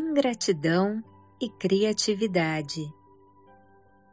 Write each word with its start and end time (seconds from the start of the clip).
Ingratidão 0.00 1.02
e 1.40 1.50
Criatividade. 1.50 2.88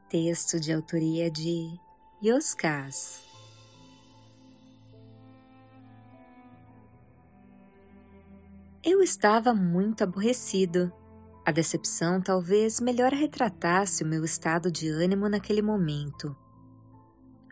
Texto 0.09 0.59
de 0.59 0.73
autoria 0.73 1.29
de 1.29 1.79
Yoskaz. 2.23 3.23
Eu 8.83 8.99
estava 9.03 9.53
muito 9.53 10.03
aborrecido. 10.03 10.91
A 11.45 11.51
decepção 11.51 12.19
talvez 12.19 12.79
melhor 12.79 13.13
retratasse 13.13 14.03
o 14.03 14.07
meu 14.07 14.25
estado 14.25 14.71
de 14.71 14.89
ânimo 14.89 15.29
naquele 15.29 15.61
momento. 15.61 16.35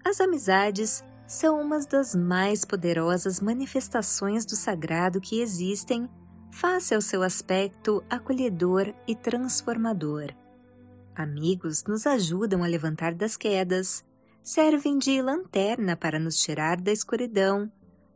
As 0.03 0.19
amizades 0.19 1.03
são 1.27 1.61
umas 1.61 1.85
das 1.85 2.15
mais 2.15 2.65
poderosas 2.65 3.39
manifestações 3.39 4.43
do 4.43 4.55
sagrado 4.55 5.21
que 5.21 5.39
existem 5.39 6.09
face 6.53 6.93
ao 6.93 7.01
seu 7.01 7.23
aspecto 7.23 8.03
acolhedor 8.07 8.93
e 9.07 9.15
transformador. 9.15 10.31
Amigos 11.15 11.83
nos 11.85 12.05
ajudam 12.05 12.63
a 12.63 12.67
levantar 12.67 13.15
das 13.15 13.35
quedas, 13.35 14.05
servem 14.43 14.99
de 14.99 15.19
lanterna 15.19 15.97
para 15.97 16.19
nos 16.19 16.37
tirar 16.37 16.79
da 16.79 16.91
escuridão, 16.91 17.71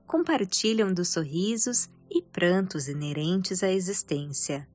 compartilham 0.05 0.93
dos 0.93 1.09
sorrisos 1.09 1.89
e 2.11 2.21
prantos 2.21 2.87
inerentes 2.87 3.63
à 3.63 3.71
existência. 3.71 4.67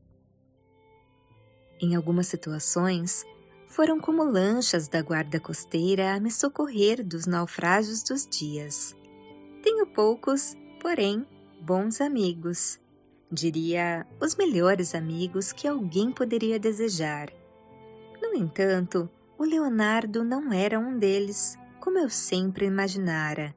Em 1.80 1.94
algumas 1.94 2.26
situações, 2.26 3.24
foram 3.68 4.00
como 4.00 4.24
lanchas 4.24 4.88
da 4.88 5.00
guarda 5.00 5.38
costeira 5.38 6.14
a 6.14 6.20
me 6.20 6.32
socorrer 6.32 7.06
dos 7.06 7.26
naufrágios 7.26 8.02
dos 8.02 8.26
dias. 8.26 8.94
Tenho 9.62 9.86
poucos, 9.86 10.56
porém, 10.80 11.24
bons 11.60 12.00
amigos. 12.00 12.81
Diria 13.32 14.06
os 14.20 14.36
melhores 14.36 14.94
amigos 14.94 15.52
que 15.52 15.66
alguém 15.66 16.12
poderia 16.12 16.58
desejar. 16.58 17.32
No 18.20 18.34
entanto, 18.34 19.08
o 19.38 19.44
Leonardo 19.44 20.22
não 20.22 20.52
era 20.52 20.78
um 20.78 20.98
deles, 20.98 21.58
como 21.80 21.98
eu 21.98 22.10
sempre 22.10 22.66
imaginara. 22.66 23.54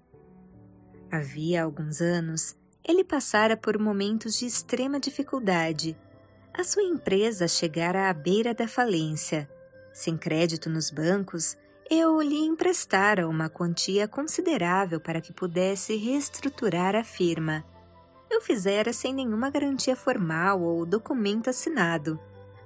Havia 1.11 1.63
alguns 1.63 1.99
anos, 1.99 2.55
ele 2.87 3.03
passara 3.03 3.57
por 3.57 3.77
momentos 3.77 4.39
de 4.39 4.45
extrema 4.45 4.99
dificuldade. 4.99 5.97
A 6.53 6.63
sua 6.63 6.83
empresa 6.83 7.47
chegara 7.47 8.09
à 8.09 8.13
beira 8.13 8.53
da 8.53 8.67
falência 8.67 9.49
sem 9.95 10.17
crédito 10.17 10.69
nos 10.69 10.91
bancos, 10.91 11.57
eu 11.89 12.21
lhe 12.21 12.35
emprestara 12.35 13.29
uma 13.29 13.49
quantia 13.49 14.09
considerável 14.09 14.99
para 14.99 15.21
que 15.21 15.31
pudesse 15.31 15.95
reestruturar 15.95 16.95
a 16.97 17.03
firma. 17.03 17.63
Eu 18.29 18.41
fizera 18.41 18.91
sem 18.91 19.13
nenhuma 19.13 19.49
garantia 19.49 19.95
formal 19.95 20.61
ou 20.61 20.85
documento 20.85 21.49
assinado, 21.49 22.19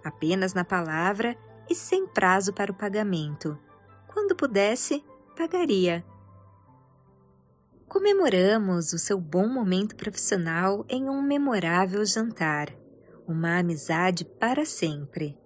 apenas 0.04 0.54
na 0.54 0.64
palavra 0.64 1.36
e 1.70 1.76
sem 1.76 2.08
prazo 2.08 2.54
para 2.54 2.72
o 2.72 2.76
pagamento. 2.76 3.58
Quando 4.08 4.36
pudesse, 4.36 5.04
pagaria. 5.36 6.04
Comemoramos 7.88 8.94
o 8.94 9.00
seu 9.00 9.20
bom 9.20 9.48
momento 9.48 9.96
profissional 9.96 10.86
em 10.88 11.10
um 11.10 11.22
memorável 11.22 12.06
jantar, 12.06 12.70
uma 13.28 13.58
amizade 13.58 14.26
para 14.26 14.66
sempre. 14.66 15.38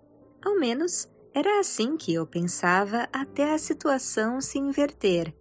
Ao 0.44 0.59
menos 0.59 1.08
era 1.34 1.59
assim 1.59 1.97
que 1.97 2.14
eu 2.14 2.28
pensava 2.28 3.08
até 3.11 3.53
a 3.53 3.58
situação 3.58 4.39
se 4.41 4.59
inverter. 4.59 5.34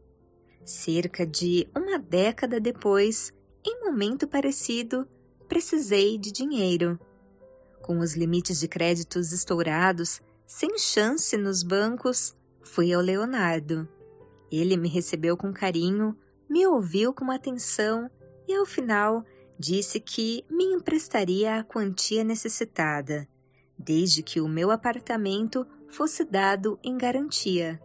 Cerca 0.65 1.27
de 1.27 1.69
uma 1.77 1.98
década 1.98 2.61
depois, 2.61 3.33
em 3.64 3.80
momento 3.84 4.27
parecido, 4.27 5.08
precisei 5.48 6.18
de 6.18 6.32
dinheiro. 6.32 6.98
Com 7.80 7.98
os 7.98 8.14
limites 8.14 8.58
de 8.60 8.69
créditos 8.69 9.32
estourados, 9.32 10.20
sem 10.46 10.78
chance 10.78 11.37
nos 11.37 11.62
bancos, 11.62 12.34
fui 12.62 12.92
ao 12.92 13.00
Leonardo. 13.00 13.88
Ele 14.50 14.76
me 14.76 14.88
recebeu 14.88 15.37
com 15.37 15.53
carinho, 15.53 16.16
me 16.48 16.66
ouviu 16.66 17.12
com 17.12 17.31
atenção 17.31 18.10
e, 18.47 18.54
ao 18.54 18.66
final, 18.66 19.25
disse 19.59 20.00
que 20.00 20.44
me 20.50 20.64
emprestaria 20.64 21.56
a 21.56 21.64
quantia 21.64 22.25
necessitada, 22.25 23.26
desde 23.78 24.22
que 24.22 24.41
o 24.41 24.48
meu 24.48 24.70
apartamento 24.70 25.66
fosse 25.88 26.25
dado 26.25 26.78
em 26.82 26.97
garantia. 26.97 27.81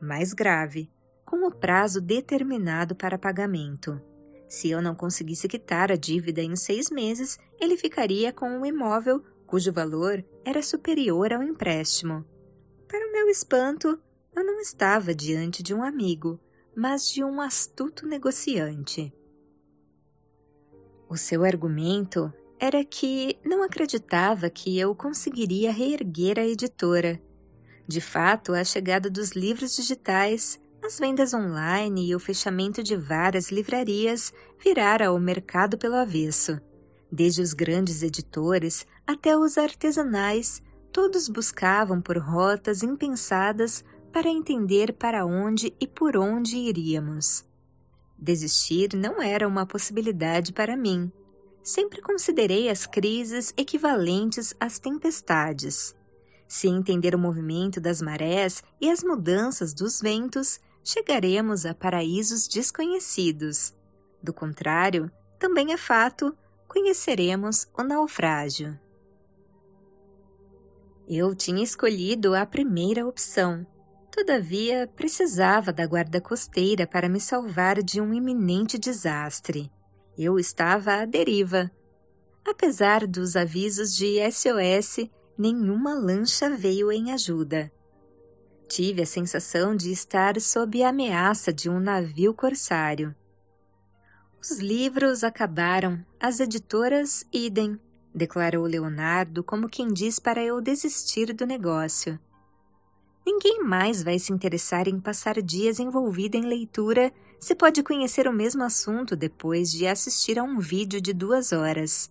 Mais 0.00 0.32
grave, 0.32 0.90
com 1.24 1.46
o 1.46 1.50
prazo 1.50 2.00
determinado 2.00 2.94
para 2.94 3.18
pagamento. 3.18 4.00
Se 4.48 4.70
eu 4.70 4.80
não 4.80 4.94
conseguisse 4.94 5.48
quitar 5.48 5.90
a 5.90 5.96
dívida 5.96 6.42
em 6.42 6.54
seis 6.56 6.90
meses, 6.90 7.38
ele 7.60 7.76
ficaria 7.76 8.32
com 8.32 8.48
um 8.48 8.64
imóvel 8.64 9.22
cujo 9.46 9.72
valor 9.72 10.24
era 10.44 10.62
superior 10.62 11.32
ao 11.32 11.42
empréstimo. 11.42 12.24
Para 12.88 13.06
o 13.06 13.12
meu 13.12 13.28
espanto, 13.28 13.98
eu 14.34 14.44
não 14.44 14.60
estava 14.60 15.14
diante 15.14 15.62
de 15.62 15.74
um 15.74 15.82
amigo, 15.82 16.40
mas 16.76 17.08
de 17.08 17.22
um 17.22 17.40
astuto 17.40 18.06
negociante. 18.06 19.12
O 21.08 21.16
seu 21.16 21.44
argumento 21.44 22.32
era 22.58 22.84
que 22.84 23.38
não 23.44 23.62
acreditava 23.62 24.48
que 24.50 24.78
eu 24.78 24.94
conseguiria 24.94 25.72
reerguer 25.72 26.38
a 26.38 26.46
editora. 26.46 27.20
De 27.86 28.00
fato, 28.00 28.52
a 28.52 28.64
chegada 28.64 29.10
dos 29.10 29.32
livros 29.32 29.76
digitais, 29.76 30.58
as 30.84 30.98
vendas 30.98 31.32
online 31.32 32.08
e 32.08 32.14
o 32.14 32.20
fechamento 32.20 32.82
de 32.82 32.96
várias 32.96 33.50
livrarias 33.50 34.32
virara 34.62 35.12
o 35.12 35.18
mercado 35.18 35.78
pelo 35.78 35.94
avesso. 35.96 36.60
Desde 37.10 37.40
os 37.42 37.52
grandes 37.52 38.02
editores 38.02 38.86
até 39.06 39.36
os 39.36 39.56
artesanais, 39.56 40.62
todos 40.92 41.28
buscavam 41.28 42.00
por 42.00 42.18
rotas 42.18 42.82
impensadas 42.82 43.84
para 44.12 44.28
entender 44.28 44.92
para 44.92 45.24
onde 45.24 45.74
e 45.80 45.86
por 45.86 46.16
onde 46.16 46.56
iríamos. 46.56 47.44
Desistir 48.18 48.94
não 48.94 49.20
era 49.20 49.48
uma 49.48 49.66
possibilidade 49.66 50.52
para 50.52 50.76
mim 50.76 51.10
sempre 51.64 52.02
considerei 52.02 52.68
as 52.68 52.86
crises 52.86 53.54
equivalentes 53.56 54.54
às 54.60 54.78
tempestades. 54.78 55.96
Se 56.46 56.68
entender 56.68 57.14
o 57.14 57.18
movimento 57.18 57.80
das 57.80 58.02
marés 58.02 58.62
e 58.78 58.90
as 58.90 59.02
mudanças 59.02 59.72
dos 59.72 59.98
ventos, 59.98 60.60
chegaremos 60.84 61.64
a 61.64 61.74
paraísos 61.74 62.46
desconhecidos. 62.46 63.74
Do 64.22 64.32
contrário, 64.32 65.10
também 65.38 65.72
é 65.72 65.76
fato, 65.76 66.36
conheceremos 66.68 67.66
o 67.76 67.82
naufrágio. 67.82 68.78
Eu 71.08 71.34
tinha 71.34 71.62
escolhido 71.62 72.34
a 72.34 72.46
primeira 72.46 73.06
opção. 73.06 73.66
Todavia, 74.10 74.90
precisava 74.94 75.72
da 75.72 75.86
guarda 75.86 76.20
costeira 76.20 76.86
para 76.86 77.08
me 77.08 77.20
salvar 77.20 77.82
de 77.82 78.00
um 78.00 78.14
iminente 78.14 78.78
desastre. 78.78 79.70
Eu 80.16 80.38
estava 80.38 80.94
à 80.94 81.04
deriva. 81.04 81.70
Apesar 82.46 83.06
dos 83.06 83.36
avisos 83.36 83.96
de 83.96 84.18
SOS, 84.30 85.08
nenhuma 85.36 85.94
lancha 85.94 86.48
veio 86.50 86.92
em 86.92 87.10
ajuda. 87.12 87.72
Tive 88.68 89.02
a 89.02 89.06
sensação 89.06 89.76
de 89.76 89.92
estar 89.92 90.40
sob 90.40 90.82
a 90.82 90.88
ameaça 90.88 91.52
de 91.52 91.68
um 91.68 91.78
navio 91.78 92.34
corsário. 92.34 93.14
Os 94.40 94.58
livros 94.58 95.22
acabaram, 95.22 96.04
as 96.20 96.40
editoras 96.40 97.24
idem, 97.32 97.78
declarou 98.14 98.64
Leonardo 98.64 99.42
como 99.42 99.68
quem 99.68 99.88
diz 99.88 100.18
para 100.18 100.42
eu 100.42 100.60
desistir 100.60 101.32
do 101.32 101.46
negócio. 101.46 102.18
Ninguém 103.26 103.62
mais 103.64 104.02
vai 104.02 104.18
se 104.18 104.32
interessar 104.32 104.86
em 104.86 105.00
passar 105.00 105.40
dias 105.40 105.78
envolvido 105.78 106.36
em 106.36 106.42
leitura 106.42 107.12
se 107.40 107.54
pode 107.54 107.82
conhecer 107.82 108.28
o 108.28 108.32
mesmo 108.32 108.62
assunto 108.62 109.16
depois 109.16 109.70
de 109.70 109.86
assistir 109.86 110.38
a 110.38 110.42
um 110.42 110.58
vídeo 110.58 111.00
de 111.00 111.12
duas 111.12 111.52
horas. 111.52 112.10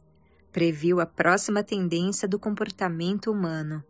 Previu 0.51 0.99
a 0.99 1.05
próxima 1.05 1.63
tendência 1.63 2.27
do 2.27 2.39
comportamento 2.39 3.31
humano. 3.31 3.83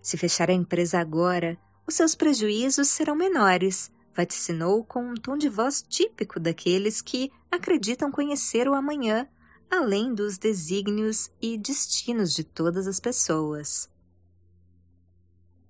Se 0.00 0.16
fechar 0.16 0.48
a 0.50 0.52
empresa 0.52 1.00
agora, 1.00 1.58
os 1.86 1.94
seus 1.94 2.14
prejuízos 2.14 2.88
serão 2.88 3.14
menores, 3.14 3.90
vaticinou 4.14 4.84
com 4.84 5.10
um 5.10 5.14
tom 5.14 5.36
de 5.36 5.48
voz 5.48 5.82
típico 5.82 6.40
daqueles 6.40 7.00
que 7.00 7.30
acreditam 7.50 8.10
conhecer 8.10 8.68
o 8.68 8.74
amanhã, 8.74 9.28
além 9.70 10.14
dos 10.14 10.38
desígnios 10.38 11.30
e 11.40 11.56
destinos 11.58 12.32
de 12.34 12.44
todas 12.44 12.86
as 12.86 12.98
pessoas. 12.98 13.88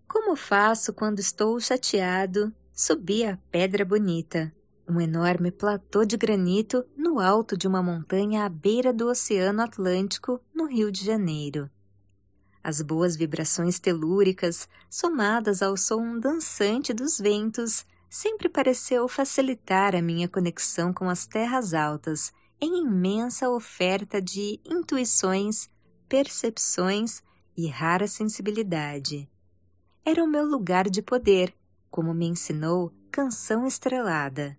Como 0.07 0.37
faço 0.37 0.93
quando 0.93 1.19
estou 1.19 1.59
chateado? 1.61 2.53
Subi 2.73 3.25
a 3.25 3.39
Pedra 3.51 3.85
Bonita 3.85 4.53
um 4.89 5.01
enorme 5.01 5.51
platô 5.51 6.05
de 6.05 6.17
granito 6.17 6.85
no 6.97 7.19
alto 7.19 7.57
de 7.57 7.67
uma 7.67 7.83
montanha 7.83 8.45
à 8.45 8.49
beira 8.49 8.93
do 8.93 9.09
Oceano 9.09 9.63
Atlântico, 9.63 10.41
no 10.55 10.67
Rio 10.67 10.93
de 10.93 11.05
Janeiro. 11.05 11.69
As 12.67 12.83
boas 12.83 13.15
vibrações 13.15 13.79
telúricas, 13.79 14.69
somadas 14.91 15.63
ao 15.63 15.77
som 15.77 16.19
dançante 16.19 16.93
dos 16.93 17.17
ventos, 17.17 17.87
sempre 18.11 18.49
pareceu 18.49 19.07
facilitar 19.07 19.95
a 19.95 20.03
minha 20.03 20.29
conexão 20.29 20.93
com 20.93 21.09
as 21.09 21.29
terras 21.29 21.73
altas, 21.73 22.33
em 22.61 22.83
imensa 22.83 23.49
oferta 23.49 24.21
de 24.21 24.59
intuições, 24.65 25.71
percepções 26.09 27.23
e 27.57 27.69
rara 27.69 28.09
sensibilidade. 28.09 29.31
Era 30.05 30.25
o 30.25 30.27
meu 30.27 30.45
lugar 30.45 30.91
de 30.91 31.01
poder, 31.01 31.55
como 31.89 32.13
me 32.13 32.27
ensinou 32.27 32.93
Canção 33.13 33.65
Estrelada. 33.65 34.59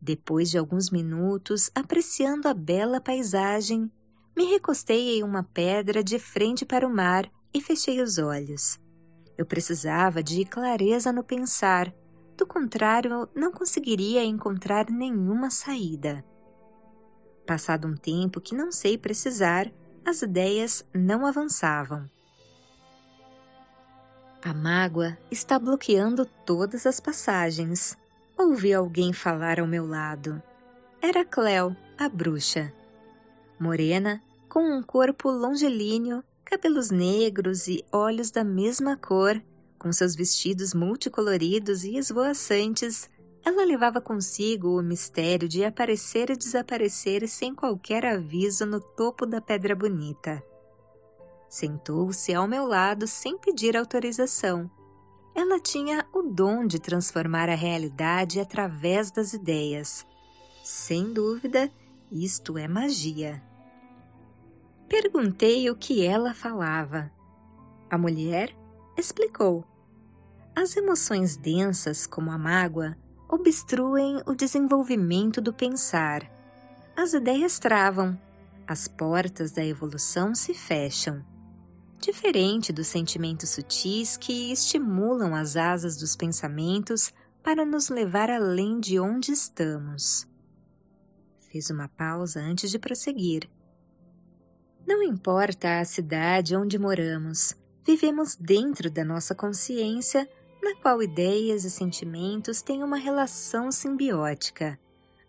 Depois 0.00 0.48
de 0.48 0.56
alguns 0.56 0.88
minutos, 0.88 1.70
apreciando 1.74 2.48
a 2.48 2.54
bela 2.54 2.98
paisagem, 2.98 3.92
me 4.38 4.44
recostei 4.44 5.18
em 5.18 5.24
uma 5.24 5.42
pedra 5.42 6.00
de 6.00 6.16
frente 6.16 6.64
para 6.64 6.86
o 6.86 6.94
mar 6.94 7.28
e 7.52 7.60
fechei 7.60 8.00
os 8.00 8.18
olhos. 8.18 8.78
Eu 9.36 9.44
precisava 9.44 10.22
de 10.22 10.44
clareza 10.44 11.12
no 11.12 11.24
pensar, 11.24 11.92
do 12.36 12.46
contrário, 12.46 13.28
não 13.34 13.50
conseguiria 13.50 14.22
encontrar 14.22 14.88
nenhuma 14.88 15.50
saída. 15.50 16.24
Passado 17.44 17.88
um 17.88 17.96
tempo 17.96 18.40
que 18.40 18.54
não 18.54 18.70
sei 18.70 18.96
precisar, 18.96 19.72
as 20.06 20.22
ideias 20.22 20.86
não 20.94 21.26
avançavam. 21.26 22.08
A 24.40 24.54
mágoa 24.54 25.18
está 25.32 25.58
bloqueando 25.58 26.24
todas 26.46 26.86
as 26.86 27.00
passagens. 27.00 27.98
Ouvi 28.38 28.72
alguém 28.72 29.12
falar 29.12 29.58
ao 29.58 29.66
meu 29.66 29.84
lado. 29.84 30.40
Era 31.02 31.24
Cleo, 31.24 31.76
a 31.98 32.08
bruxa. 32.08 32.72
Morena, 33.58 34.22
com 34.48 34.60
um 34.60 34.82
corpo 34.82 35.30
longilíneo, 35.30 36.24
cabelos 36.44 36.90
negros 36.90 37.68
e 37.68 37.84
olhos 37.92 38.30
da 38.30 38.42
mesma 38.42 38.96
cor, 38.96 39.40
com 39.78 39.92
seus 39.92 40.14
vestidos 40.14 40.74
multicoloridos 40.74 41.84
e 41.84 41.96
esvoaçantes, 41.96 43.08
ela 43.44 43.64
levava 43.64 44.00
consigo 44.00 44.78
o 44.78 44.82
mistério 44.82 45.48
de 45.48 45.64
aparecer 45.64 46.30
e 46.30 46.36
desaparecer 46.36 47.28
sem 47.28 47.54
qualquer 47.54 48.04
aviso 48.04 48.66
no 48.66 48.80
topo 48.80 49.24
da 49.24 49.40
Pedra 49.40 49.76
Bonita. 49.76 50.42
Sentou-se 51.48 52.34
ao 52.34 52.48
meu 52.48 52.66
lado 52.66 53.06
sem 53.06 53.38
pedir 53.38 53.76
autorização. 53.76 54.70
Ela 55.34 55.60
tinha 55.60 56.04
o 56.12 56.22
dom 56.22 56.66
de 56.66 56.78
transformar 56.78 57.48
a 57.48 57.54
realidade 57.54 58.40
através 58.40 59.10
das 59.10 59.32
ideias. 59.32 60.04
Sem 60.64 61.12
dúvida, 61.12 61.70
isto 62.10 62.58
é 62.58 62.66
magia. 62.66 63.47
Perguntei 64.88 65.68
o 65.70 65.76
que 65.76 66.04
ela 66.04 66.32
falava. 66.32 67.10
A 67.90 67.98
mulher 67.98 68.54
explicou. 68.96 69.64
As 70.56 70.76
emoções 70.76 71.36
densas, 71.36 72.06
como 72.06 72.30
a 72.30 72.38
mágoa, 72.38 72.96
obstruem 73.28 74.22
o 74.26 74.34
desenvolvimento 74.34 75.40
do 75.40 75.52
pensar. 75.52 76.28
As 76.96 77.12
ideias 77.12 77.58
travam, 77.58 78.18
as 78.66 78.88
portas 78.88 79.52
da 79.52 79.64
evolução 79.64 80.34
se 80.34 80.54
fecham 80.54 81.24
diferente 82.00 82.72
dos 82.72 82.86
sentimentos 82.86 83.50
sutis 83.50 84.16
que 84.16 84.52
estimulam 84.52 85.34
as 85.34 85.56
asas 85.56 85.96
dos 85.96 86.14
pensamentos 86.14 87.12
para 87.42 87.64
nos 87.64 87.88
levar 87.88 88.30
além 88.30 88.78
de 88.78 88.98
onde 88.98 89.32
estamos. 89.32 90.26
Fiz 91.50 91.70
uma 91.70 91.88
pausa 91.88 92.40
antes 92.40 92.70
de 92.70 92.78
prosseguir. 92.78 93.48
Não 94.88 95.02
importa 95.02 95.80
a 95.80 95.84
cidade 95.84 96.56
onde 96.56 96.78
moramos, 96.78 97.54
vivemos 97.86 98.34
dentro 98.34 98.90
da 98.90 99.04
nossa 99.04 99.34
consciência, 99.34 100.26
na 100.62 100.74
qual 100.76 101.02
ideias 101.02 101.62
e 101.62 101.70
sentimentos 101.70 102.62
têm 102.62 102.82
uma 102.82 102.96
relação 102.96 103.70
simbiótica, 103.70 104.80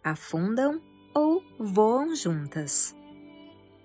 afundam 0.02 0.82
ou 1.14 1.44
voam 1.60 2.16
juntas. 2.16 2.96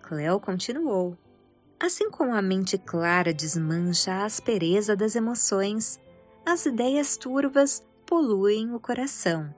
Cleo 0.00 0.38
continuou. 0.38 1.18
Assim 1.80 2.08
como 2.08 2.32
a 2.34 2.40
mente 2.40 2.78
clara 2.78 3.34
desmancha 3.34 4.12
a 4.12 4.26
aspereza 4.26 4.94
das 4.94 5.16
emoções, 5.16 6.00
as 6.46 6.66
ideias 6.66 7.16
turvas 7.16 7.84
poluem 8.06 8.72
o 8.72 8.78
coração. 8.78 9.52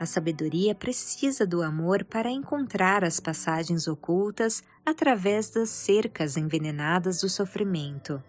A 0.00 0.06
sabedoria 0.06 0.76
precisa 0.76 1.44
do 1.44 1.60
amor 1.60 2.04
para 2.04 2.30
encontrar 2.30 3.02
as 3.02 3.18
passagens 3.18 3.88
ocultas 3.88 4.62
através 4.88 5.50
das 5.50 5.70
cercas 5.70 6.36
envenenadas 6.36 7.20
do 7.20 7.28
sofrimento. 7.28 8.22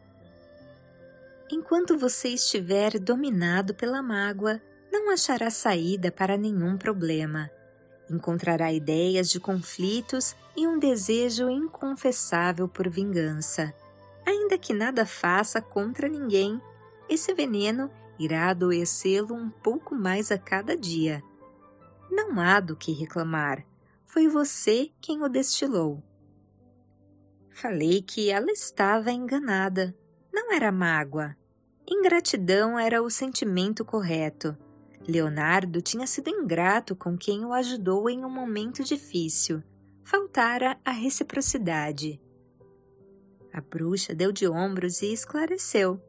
Enquanto 1.52 1.98
você 1.98 2.30
estiver 2.30 3.00
dominado 3.00 3.74
pela 3.74 4.02
mágoa, 4.02 4.62
não 4.92 5.12
achará 5.12 5.50
saída 5.50 6.12
para 6.12 6.38
nenhum 6.38 6.78
problema 6.78 7.50
encontrará 8.10 8.72
ideias 8.74 9.30
de 9.30 9.40
conflitos 9.40 10.36
e 10.56 10.68
um 10.68 10.80
desejo 10.80 11.50
inconfessável 11.50 12.68
por 12.68 12.90
vingança. 12.90 13.74
Ainda 14.26 14.58
que 14.58 14.74
nada 14.74 15.06
faça 15.06 15.62
contra 15.62 16.08
ninguém, 16.08 16.62
esse 17.08 17.34
veneno 17.34 17.90
irá 18.18 18.50
adoecê-lo 18.50 19.34
um 19.34 19.50
pouco 19.50 19.96
mais 19.96 20.32
a 20.32 20.38
cada 20.38 20.76
dia. 20.76 21.24
Não 22.12 22.40
há 22.40 22.60
do 22.60 22.76
que 22.76 22.92
reclamar. 22.92 23.64
Foi 24.06 24.28
você 24.28 24.92
quem 25.00 25.24
o 25.24 25.30
destilou. 25.30 26.04
Falei 27.50 28.02
que 28.02 28.30
ela 28.30 28.52
estava 28.52 29.12
enganada. 29.12 29.96
Não 30.34 30.54
era 30.54 30.72
mágoa. 30.72 31.36
Ingratidão 31.88 32.78
era 32.78 33.02
o 33.02 33.10
sentimento 33.10 33.84
correto 33.84 34.58
Leonardo 35.10 35.82
tinha 35.82 36.06
sido 36.06 36.30
ingrato 36.30 36.96
com 36.96 37.18
quem 37.18 37.44
o 37.44 37.52
ajudou 37.52 38.10
em 38.10 38.24
um 38.24 38.30
momento 38.30 38.84
difícil. 38.84 39.64
Faltara 40.04 40.80
a 40.86 40.92
reciprocidade. 40.92 42.22
A 43.52 43.60
bruxa 43.60 44.14
deu 44.14 44.32
de 44.32 44.48
ombros 44.48 45.02
e 45.02 45.12
esclareceu. 45.12 46.00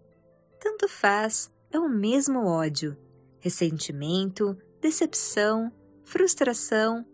Tanto 0.61 0.87
faz, 0.87 1.51
é 1.71 1.79
o 1.79 1.89
mesmo 1.89 2.45
ódio, 2.45 2.97
ressentimento, 3.39 4.57
decepção, 4.81 5.73
frustração, 6.05 7.07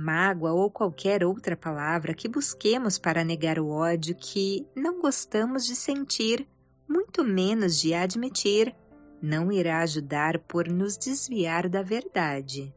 mágoa 0.00 0.52
ou 0.52 0.70
qualquer 0.70 1.22
outra 1.22 1.56
palavra 1.56 2.14
que 2.14 2.28
busquemos 2.28 2.98
para 2.98 3.22
negar 3.22 3.58
o 3.58 3.68
ódio 3.68 4.16
que 4.16 4.66
não 4.74 5.00
gostamos 5.00 5.66
de 5.66 5.76
sentir, 5.76 6.48
muito 6.88 7.22
menos 7.22 7.78
de 7.78 7.92
admitir, 7.92 8.74
não 9.22 9.52
irá 9.52 9.80
ajudar 9.80 10.38
por 10.38 10.66
nos 10.68 10.96
desviar 10.96 11.68
da 11.68 11.82
verdade. 11.82 12.74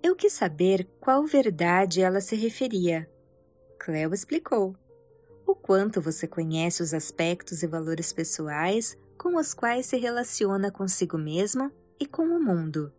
Eu 0.00 0.14
quis 0.14 0.32
saber 0.32 0.88
qual 1.00 1.26
verdade 1.26 2.00
ela 2.00 2.20
se 2.20 2.36
referia. 2.36 3.10
Cleo 3.78 4.14
explicou. 4.14 4.76
O 5.44 5.54
quanto 5.54 6.00
você 6.00 6.26
conhece 6.26 6.82
os 6.82 6.94
aspectos 6.94 7.62
e 7.62 7.66
valores 7.66 8.12
pessoais 8.12 8.96
com 9.18 9.36
os 9.36 9.52
quais 9.52 9.86
se 9.86 9.96
relaciona 9.96 10.70
consigo 10.70 11.18
mesmo 11.18 11.72
e 11.98 12.06
com 12.06 12.22
o 12.22 12.40
mundo. 12.40 12.92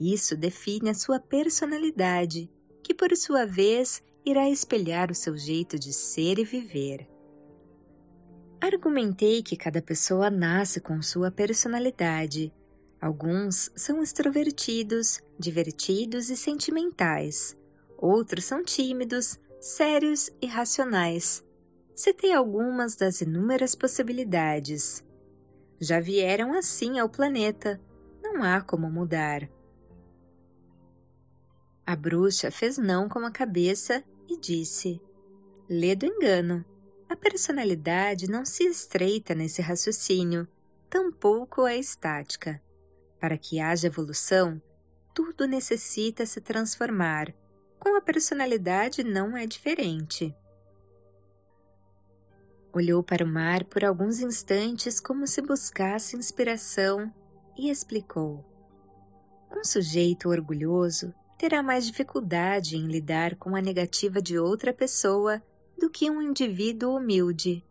Isso 0.00 0.36
define 0.36 0.90
a 0.90 0.94
sua 0.94 1.18
personalidade, 1.18 2.50
que 2.82 2.94
por 2.94 3.14
sua 3.16 3.44
vez 3.44 4.02
irá 4.24 4.48
espelhar 4.48 5.10
o 5.10 5.14
seu 5.14 5.36
jeito 5.36 5.78
de 5.78 5.92
ser 5.92 6.38
e 6.38 6.44
viver. 6.44 7.08
Argumentei 8.60 9.42
que 9.42 9.56
cada 9.56 9.80
pessoa 9.80 10.30
nasce 10.30 10.80
com 10.80 11.00
sua 11.00 11.30
personalidade. 11.30 12.52
Alguns 13.00 13.70
são 13.76 14.02
extrovertidos, 14.02 15.20
divertidos 15.38 16.28
e 16.30 16.36
sentimentais. 16.36 17.56
Outros 17.96 18.44
são 18.44 18.62
tímidos, 18.64 19.38
sérios 19.60 20.30
e 20.42 20.46
racionais. 20.46 21.44
Citei 21.94 22.32
algumas 22.32 22.96
das 22.96 23.20
inúmeras 23.20 23.74
possibilidades. 23.74 25.04
Já 25.80 26.00
vieram 26.00 26.52
assim 26.52 26.98
ao 26.98 27.08
planeta. 27.08 27.80
Não 28.22 28.42
há 28.42 28.60
como 28.60 28.90
mudar. 28.90 29.48
A 31.88 31.96
bruxa 31.96 32.50
fez 32.50 32.76
não 32.76 33.08
com 33.08 33.20
a 33.20 33.30
cabeça 33.30 34.04
e 34.28 34.38
disse: 34.38 35.00
Lê 35.70 35.96
do 35.96 36.04
engano. 36.04 36.62
A 37.08 37.16
personalidade 37.16 38.30
não 38.30 38.44
se 38.44 38.64
estreita 38.64 39.34
nesse 39.34 39.62
raciocínio, 39.62 40.46
tampouco 40.90 41.66
é 41.66 41.78
estática. 41.78 42.62
Para 43.18 43.38
que 43.38 43.58
haja 43.58 43.86
evolução, 43.86 44.60
tudo 45.14 45.46
necessita 45.46 46.26
se 46.26 46.42
transformar. 46.42 47.34
Com 47.78 47.96
a 47.96 48.02
personalidade 48.02 49.02
não 49.02 49.34
é 49.34 49.46
diferente. 49.46 50.36
Olhou 52.70 53.02
para 53.02 53.24
o 53.24 53.26
mar 53.26 53.64
por 53.64 53.82
alguns 53.82 54.20
instantes 54.20 55.00
como 55.00 55.26
se 55.26 55.40
buscasse 55.40 56.18
inspiração 56.18 57.10
e 57.56 57.70
explicou. 57.70 58.44
Um 59.50 59.64
sujeito 59.64 60.28
orgulhoso 60.28 61.14
terá 61.38 61.62
mais 61.62 61.86
dificuldade 61.86 62.76
em 62.76 62.88
lidar 62.88 63.36
com 63.36 63.54
a 63.54 63.62
negativa 63.62 64.20
de 64.20 64.36
outra 64.36 64.72
pessoa 64.74 65.40
do 65.78 65.88
que 65.88 66.10
um 66.10 66.20
indivíduo 66.20 66.96
humilde. 66.96 67.64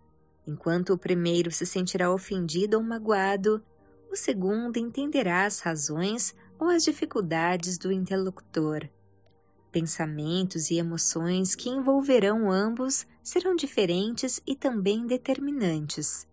Enquanto 0.47 0.93
o 0.93 0.97
primeiro 0.97 1.51
se 1.51 1.65
sentirá 1.65 2.09
ofendido 2.09 2.77
ou 2.77 2.83
magoado, 2.83 3.61
o 4.09 4.15
segundo 4.15 4.77
entenderá 4.77 5.45
as 5.45 5.59
razões 5.59 6.33
ou 6.57 6.69
as 6.69 6.85
dificuldades 6.85 7.77
do 7.77 7.91
interlocutor. 7.91 8.89
pensamentos 9.69 10.71
e 10.71 10.77
emoções 10.77 11.53
que 11.53 11.69
envolverão 11.69 12.49
ambos 12.49 13.05
serão 13.21 13.55
diferentes 13.55 14.41
e 14.47 14.55
também 14.55 15.05
determinantes, 15.05 16.25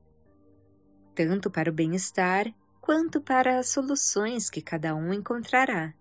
tanto 1.15 1.51
para 1.51 1.69
o 1.69 1.73
bem-estar 1.75 2.55
quanto 2.81 3.21
para 3.21 3.59
as 3.59 3.69
soluções 3.69 4.49
que 4.49 4.63
cada 4.63 4.95
um 4.95 5.13
encontrará. 5.13 5.93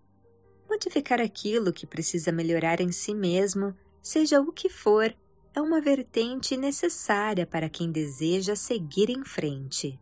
Modificar 0.74 1.22
aquilo 1.22 1.72
que 1.72 1.86
precisa 1.86 2.32
melhorar 2.32 2.82
em 2.82 2.92
si 2.92 3.14
mesmo, 3.14 3.76
seja 4.02 4.42
o 4.42 4.52
que 4.52 4.68
for, 4.70 5.16
é 5.54 5.62
uma 5.62 5.80
vertente 5.80 6.58
necessária 6.58 7.46
para 7.46 7.70
quem 7.70 7.92
deseja 7.92 8.56
seguir 8.56 9.12
em 9.12 9.24
frente. 9.24 10.00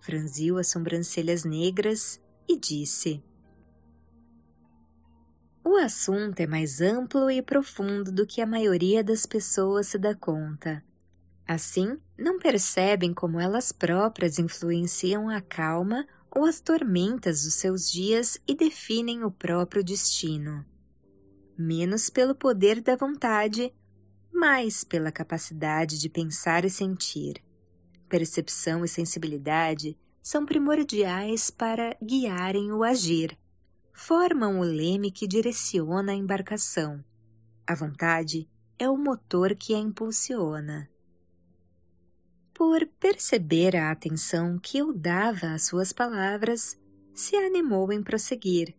Franziu 0.00 0.56
as 0.56 0.68
sobrancelhas 0.68 1.44
negras 1.44 2.22
e 2.48 2.58
disse: 2.58 3.22
O 5.62 5.76
assunto 5.76 6.40
é 6.40 6.46
mais 6.46 6.80
amplo 6.80 7.30
e 7.30 7.42
profundo 7.42 8.10
do 8.10 8.26
que 8.26 8.40
a 8.40 8.46
maioria 8.46 9.04
das 9.04 9.26
pessoas 9.26 9.88
se 9.88 9.98
dá 9.98 10.14
conta. 10.14 10.82
Assim, 11.46 11.98
não 12.16 12.38
percebem 12.38 13.12
como 13.12 13.38
elas 13.38 13.72
próprias 13.72 14.38
influenciam 14.38 15.28
a 15.28 15.42
calma 15.42 16.06
ou 16.34 16.46
as 16.46 16.60
tormentas 16.60 17.44
dos 17.44 17.54
seus 17.54 17.90
dias 17.90 18.38
e 18.48 18.54
definem 18.54 19.22
o 19.22 19.30
próprio 19.30 19.84
destino. 19.84 20.64
Menos 21.56 22.08
pelo 22.08 22.34
poder 22.34 22.80
da 22.80 22.96
vontade, 22.96 23.72
mais 24.32 24.82
pela 24.82 25.12
capacidade 25.12 25.98
de 25.98 26.08
pensar 26.08 26.64
e 26.64 26.70
sentir. 26.70 27.42
Percepção 28.08 28.84
e 28.84 28.88
sensibilidade 28.88 29.96
são 30.22 30.46
primordiais 30.46 31.50
para 31.50 31.96
guiarem 32.02 32.72
o 32.72 32.82
agir. 32.82 33.38
Formam 33.92 34.60
o 34.60 34.64
leme 34.64 35.10
que 35.10 35.26
direciona 35.26 36.12
a 36.12 36.14
embarcação. 36.14 37.04
A 37.66 37.74
vontade 37.74 38.48
é 38.78 38.88
o 38.88 38.96
motor 38.96 39.54
que 39.54 39.74
a 39.74 39.78
impulsiona. 39.78 40.91
Por 42.64 42.86
perceber 42.86 43.74
a 43.74 43.90
atenção 43.90 44.56
que 44.56 44.78
eu 44.78 44.92
dava 44.92 45.52
às 45.52 45.66
suas 45.66 45.92
palavras, 45.92 46.78
se 47.12 47.34
animou 47.34 47.92
em 47.92 48.00
prosseguir. 48.00 48.76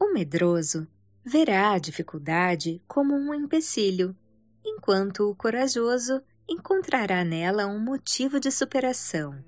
O 0.00 0.10
medroso 0.14 0.88
verá 1.22 1.72
a 1.72 1.78
dificuldade 1.78 2.82
como 2.88 3.14
um 3.14 3.34
empecilho 3.34 4.16
enquanto 4.64 5.28
o 5.28 5.34
corajoso 5.34 6.22
encontrará 6.48 7.22
nela 7.26 7.66
um 7.66 7.78
motivo 7.78 8.40
de 8.40 8.50
superação. 8.50 9.44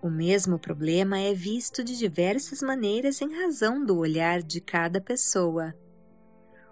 O 0.00 0.08
mesmo 0.08 0.60
problema 0.60 1.18
é 1.18 1.34
visto 1.34 1.82
de 1.82 1.98
diversas 1.98 2.62
maneiras 2.62 3.20
em 3.20 3.34
razão 3.34 3.84
do 3.84 3.98
olhar 3.98 4.44
de 4.44 4.60
cada 4.60 5.00
pessoa. 5.00 5.74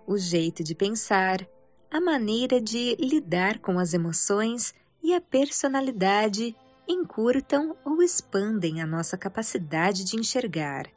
O 0.06 0.16
jeito 0.16 0.62
de 0.62 0.76
pensar, 0.76 1.44
a 1.90 2.00
maneira 2.00 2.61
de 2.61 2.94
lidar 3.00 3.58
com 3.58 3.80
as 3.80 3.94
emoções 3.94 4.73
e 5.06 5.14
a 5.14 5.20
personalidade 5.20 6.56
encurtam 6.88 7.76
ou 7.84 8.02
expandem 8.02 8.82
a 8.82 8.86
nossa 8.86 9.16
capacidade 9.16 10.04
de 10.04 10.16
enxergar. 10.16 10.90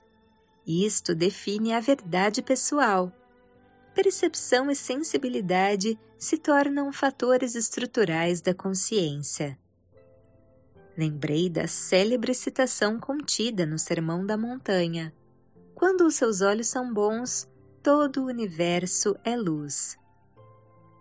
Isto 0.66 1.14
define 1.14 1.74
a 1.74 1.80
verdade 1.80 2.42
pessoal 2.42 3.14
percepção 3.94 4.72
e 4.72 4.76
sensibilidade 4.76 6.00
se 6.18 6.38
tornam 6.38 6.92
fatores 6.92 7.54
estruturais 7.54 8.42
da 8.42 8.54
consciência. 8.54 9.60
Lembrei 10.98 11.50
da 11.50 11.68
célebre 11.68 12.34
citação 12.34 13.00
contida 13.00 13.66
no 13.66 13.78
Sermão 13.78 14.26
da 14.26 14.38
Montanha: 14.38 15.14
Quando 15.76 16.06
os 16.06 16.16
seus 16.16 16.42
olhos 16.42 16.68
são 16.68 16.92
bons, 16.94 17.48
todo 17.84 18.22
o 18.22 18.26
universo 18.26 19.16
é 19.24 19.36
luz. 19.36 20.00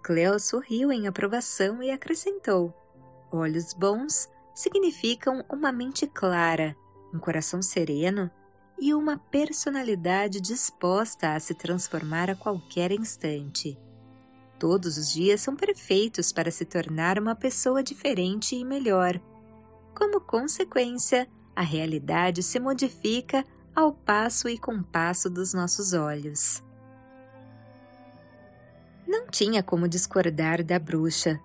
Cleo 0.02 0.38
sorriu 0.38 0.90
em 0.92 1.06
aprovação 1.06 1.82
e 1.82 1.90
acrescentou: 1.90 2.74
Olhos 3.30 3.75
bons 3.75 4.28
significam 4.54 5.44
uma 5.50 5.70
mente 5.70 6.06
clara, 6.06 6.75
um 7.12 7.18
coração 7.18 7.61
sereno 7.61 8.30
e 8.80 8.94
uma 8.94 9.18
personalidade 9.18 10.40
disposta 10.40 11.35
a 11.35 11.40
se 11.40 11.54
transformar 11.54 12.30
a 12.30 12.35
qualquer 12.35 12.92
instante. 12.92 13.78
Todos 14.58 14.97
os 14.97 15.12
dias 15.12 15.40
são 15.40 15.54
perfeitos 15.54 16.32
para 16.32 16.50
se 16.50 16.64
tornar 16.64 17.18
uma 17.18 17.35
pessoa 17.35 17.82
diferente 17.82 18.56
e 18.56 18.64
melhor. 18.64 19.20
Como 19.94 20.20
consequência, 20.20 21.28
a 21.54 21.62
realidade 21.62 22.42
se 22.42 22.58
modifica 22.58 23.44
ao 23.75 23.92
passo 23.92 24.49
e 24.49 24.58
compasso 24.58 25.28
dos 25.28 25.52
nossos 25.52 25.92
olhos. 25.92 26.62
Não 29.06 29.28
tinha 29.28 29.62
como 29.62 29.88
discordar 29.88 30.64
da 30.64 30.78
bruxa. 30.78 31.40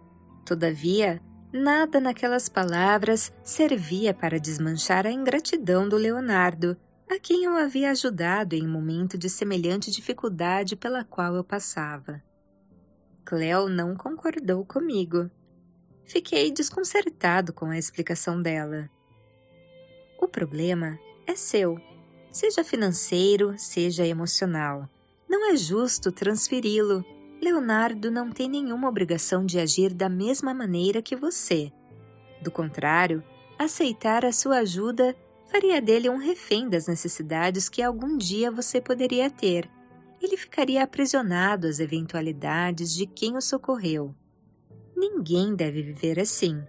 Todavia, 0.46 1.22
nada 1.54 2.00
naquelas 2.00 2.50
palavras 2.50 3.32
servia 3.44 4.12
para 4.12 4.40
desmanchar 4.40 5.06
a 5.06 5.12
ingratidão 5.12 5.88
do 5.88 5.96
Leonardo, 5.96 6.76
a 7.08 7.20
quem 7.20 7.44
eu 7.44 7.56
havia 7.56 7.92
ajudado 7.92 8.56
em 8.56 8.66
um 8.66 8.72
momento 8.72 9.20
de 9.20 9.30
semelhante 9.30 9.92
dificuldade 9.92 10.76
pela 10.76 11.04
qual 11.04 11.36
eu 11.36 11.44
passava. 11.44 12.24
Cleo 13.24 13.70
não 13.70 13.96
concordou 13.96 14.66
comigo. 14.66 15.30
Fiquei 16.06 16.52
desconcertado 16.52 17.54
com 17.54 17.68
a 17.68 17.78
explicação 17.78 18.42
dela. 18.42 18.90
O 20.20 20.28
problema 20.28 20.98
é 21.28 21.36
seu, 21.36 21.80
seja 22.32 22.64
financeiro, 22.64 23.54
seja 23.58 24.06
emocional. 24.06 24.90
Não 25.30 25.52
é 25.52 25.56
justo 25.56 26.12
transferi-lo. 26.12 27.06
Leonardo 27.44 28.10
não 28.10 28.32
tem 28.32 28.50
nenhuma 28.50 28.88
obrigação 28.88 29.46
de 29.46 29.60
agir 29.60 29.94
da 29.94 30.08
mesma 30.08 30.54
maneira 30.54 31.02
que 31.02 31.16
você. 31.16 31.72
Do 32.42 32.50
contrário, 32.50 33.22
aceitar 33.60 34.24
a 34.24 34.32
sua 34.32 34.60
ajuda 34.60 35.14
faria 35.52 35.82
dele 35.82 36.10
um 36.10 36.18
refém 36.18 36.70
das 36.70 36.88
necessidades 36.88 37.68
que 37.68 37.82
algum 37.82 38.18
dia 38.18 38.50
você 38.50 38.80
poderia 38.80 39.30
ter. 39.30 39.70
Ele 40.22 40.38
ficaria 40.38 40.82
aprisionado 40.82 41.68
às 41.68 41.80
eventualidades 41.80 42.94
de 42.94 43.06
quem 43.06 43.36
o 43.36 43.42
socorreu. 43.42 44.16
Ninguém 44.96 45.54
deve 45.54 45.84
viver 45.84 46.20
assim. 46.20 46.64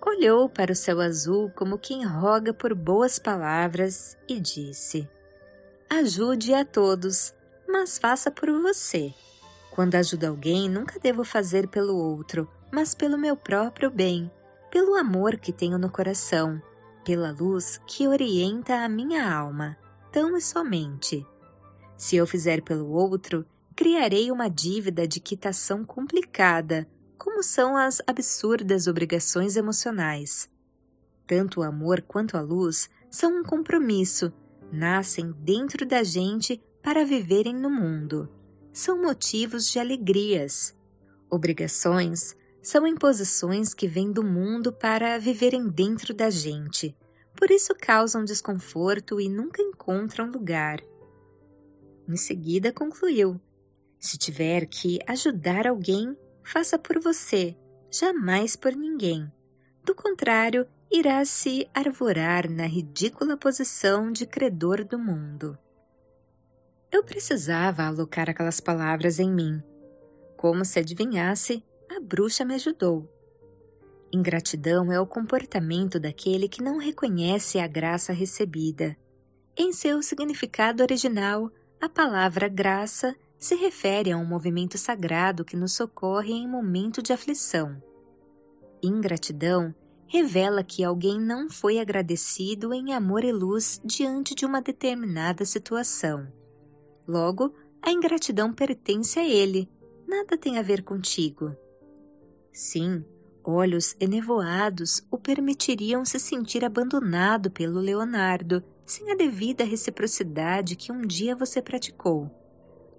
Olhou 0.00 0.48
para 0.48 0.70
o 0.70 0.76
céu 0.76 1.00
azul 1.00 1.50
como 1.56 1.76
quem 1.76 2.04
roga 2.06 2.54
por 2.54 2.72
boas 2.72 3.18
palavras 3.18 4.16
e 4.28 4.38
disse: 4.38 5.08
Ajude 5.90 6.54
a 6.54 6.64
todos, 6.64 7.34
mas 7.66 7.98
faça 7.98 8.30
por 8.30 8.48
você. 8.62 9.12
Quando 9.74 9.96
ajudo 9.96 10.24
alguém, 10.24 10.68
nunca 10.68 11.00
devo 11.00 11.24
fazer 11.24 11.66
pelo 11.66 11.96
outro, 11.96 12.48
mas 12.72 12.94
pelo 12.94 13.18
meu 13.18 13.36
próprio 13.36 13.90
bem, 13.90 14.30
pelo 14.70 14.94
amor 14.94 15.36
que 15.36 15.52
tenho 15.52 15.78
no 15.78 15.90
coração 15.90 16.62
pela 17.04 17.30
luz 17.30 17.78
que 17.86 18.08
orienta 18.08 18.76
a 18.76 18.88
minha 18.88 19.30
alma, 19.30 19.76
tão 20.10 20.36
e 20.36 20.40
somente. 20.40 21.24
Se 21.96 22.16
eu 22.16 22.26
fizer 22.26 22.62
pelo 22.62 22.88
outro, 22.90 23.44
criarei 23.76 24.30
uma 24.30 24.48
dívida 24.48 25.06
de 25.06 25.20
quitação 25.20 25.84
complicada, 25.84 26.88
como 27.18 27.42
são 27.42 27.76
as 27.76 28.00
absurdas 28.06 28.86
obrigações 28.86 29.56
emocionais. 29.56 30.50
Tanto 31.26 31.60
o 31.60 31.62
amor 31.62 32.02
quanto 32.02 32.36
a 32.36 32.40
luz 32.40 32.88
são 33.10 33.40
um 33.40 33.44
compromisso, 33.44 34.32
nascem 34.72 35.30
dentro 35.32 35.86
da 35.86 36.02
gente 36.02 36.60
para 36.82 37.04
viverem 37.04 37.54
no 37.54 37.70
mundo. 37.70 38.28
São 38.74 39.00
motivos 39.00 39.70
de 39.70 39.78
alegrias. 39.78 40.76
Obrigações 41.30 42.34
são 42.60 42.84
imposições 42.84 43.72
que 43.72 43.86
vêm 43.86 44.10
do 44.10 44.24
mundo 44.24 44.72
para 44.72 45.16
viverem 45.16 45.68
dentro 45.68 46.12
da 46.12 46.28
gente. 46.28 46.92
Por 47.36 47.52
isso 47.52 47.72
causam 47.80 48.24
desconforto 48.24 49.20
e 49.20 49.28
nunca 49.28 49.62
encontram 49.62 50.28
lugar. 50.28 50.80
Em 52.08 52.16
seguida 52.16 52.72
concluiu: 52.72 53.40
Se 54.00 54.18
tiver 54.18 54.66
que 54.66 54.98
ajudar 55.06 55.68
alguém, 55.68 56.18
faça 56.42 56.76
por 56.76 56.98
você, 56.98 57.56
jamais 57.92 58.56
por 58.56 58.74
ninguém. 58.74 59.30
Do 59.84 59.94
contrário, 59.94 60.66
irá 60.90 61.24
se 61.24 61.68
arvorar 61.72 62.50
na 62.50 62.66
ridícula 62.66 63.36
posição 63.36 64.10
de 64.10 64.26
credor 64.26 64.84
do 64.84 64.98
mundo. 64.98 65.56
Eu 66.94 67.02
precisava 67.02 67.82
alocar 67.82 68.30
aquelas 68.30 68.60
palavras 68.60 69.18
em 69.18 69.28
mim. 69.28 69.60
Como 70.36 70.64
se 70.64 70.78
adivinhasse, 70.78 71.60
a 71.90 71.98
bruxa 71.98 72.44
me 72.44 72.54
ajudou. 72.54 73.12
Ingratidão 74.12 74.92
é 74.92 75.00
o 75.00 75.06
comportamento 75.06 75.98
daquele 75.98 76.46
que 76.46 76.62
não 76.62 76.78
reconhece 76.78 77.58
a 77.58 77.66
graça 77.66 78.12
recebida. 78.12 78.96
Em 79.56 79.72
seu 79.72 80.00
significado 80.04 80.84
original, 80.84 81.50
a 81.80 81.88
palavra 81.88 82.46
graça 82.46 83.12
se 83.40 83.56
refere 83.56 84.12
a 84.12 84.16
um 84.16 84.24
movimento 84.24 84.78
sagrado 84.78 85.44
que 85.44 85.56
nos 85.56 85.72
socorre 85.72 86.32
em 86.32 86.46
momento 86.46 87.02
de 87.02 87.12
aflição. 87.12 87.76
Ingratidão 88.80 89.74
revela 90.06 90.62
que 90.62 90.84
alguém 90.84 91.20
não 91.20 91.50
foi 91.50 91.80
agradecido 91.80 92.72
em 92.72 92.94
amor 92.94 93.24
e 93.24 93.32
luz 93.32 93.80
diante 93.84 94.32
de 94.32 94.46
uma 94.46 94.62
determinada 94.62 95.44
situação. 95.44 96.32
Logo, 97.06 97.54
a 97.82 97.92
ingratidão 97.92 98.52
pertence 98.52 99.18
a 99.18 99.28
ele, 99.28 99.68
nada 100.06 100.38
tem 100.38 100.58
a 100.58 100.62
ver 100.62 100.82
contigo. 100.82 101.54
Sim, 102.52 103.04
olhos 103.42 103.94
enevoados 104.00 105.06
o 105.10 105.18
permitiriam 105.18 106.04
se 106.04 106.18
sentir 106.18 106.64
abandonado 106.64 107.50
pelo 107.50 107.80
Leonardo, 107.80 108.62
sem 108.86 109.10
a 109.10 109.14
devida 109.14 109.64
reciprocidade 109.64 110.76
que 110.76 110.92
um 110.92 111.02
dia 111.02 111.34
você 111.34 111.60
praticou. 111.60 112.30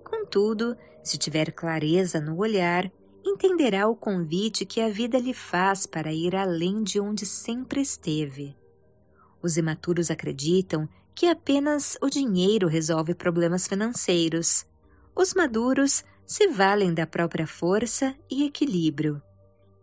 Contudo, 0.03 0.75
se 1.03 1.17
tiver 1.17 1.51
clareza 1.51 2.19
no 2.19 2.38
olhar, 2.38 2.91
entenderá 3.24 3.88
o 3.88 3.95
convite 3.95 4.65
que 4.65 4.81
a 4.81 4.89
vida 4.89 5.17
lhe 5.17 5.33
faz 5.33 5.85
para 5.85 6.13
ir 6.13 6.35
além 6.35 6.83
de 6.83 7.00
onde 7.00 7.25
sempre 7.25 7.81
esteve. 7.81 8.55
Os 9.41 9.57
imaturos 9.57 10.12
acreditam 10.12 10.88
que 11.15 11.27
apenas 11.27 11.98
o 12.01 12.10
dinheiro 12.10 12.67
resolve 12.67 13.15
problemas 13.15 13.67
financeiros. 13.67 14.65
Os 15.15 15.34
maduros 15.34 16.03
se 16.25 16.48
valem 16.50 16.93
da 16.93 17.07
própria 17.07 17.48
força 17.48 18.13
e 18.29 18.43
equilíbrio. 18.43 19.22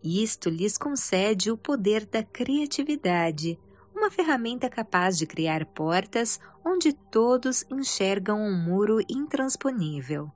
Isto 0.04 0.50
lhes 0.50 0.76
concede 0.76 1.50
o 1.50 1.56
poder 1.56 2.04
da 2.04 2.22
criatividade, 2.22 3.58
uma 3.94 4.10
ferramenta 4.10 4.68
capaz 4.68 5.16
de 5.16 5.26
criar 5.26 5.64
portas 5.66 6.38
onde 6.64 6.92
todos 6.92 7.64
enxergam 7.70 8.38
um 8.38 8.52
muro 8.52 9.00
intransponível. 9.08 10.30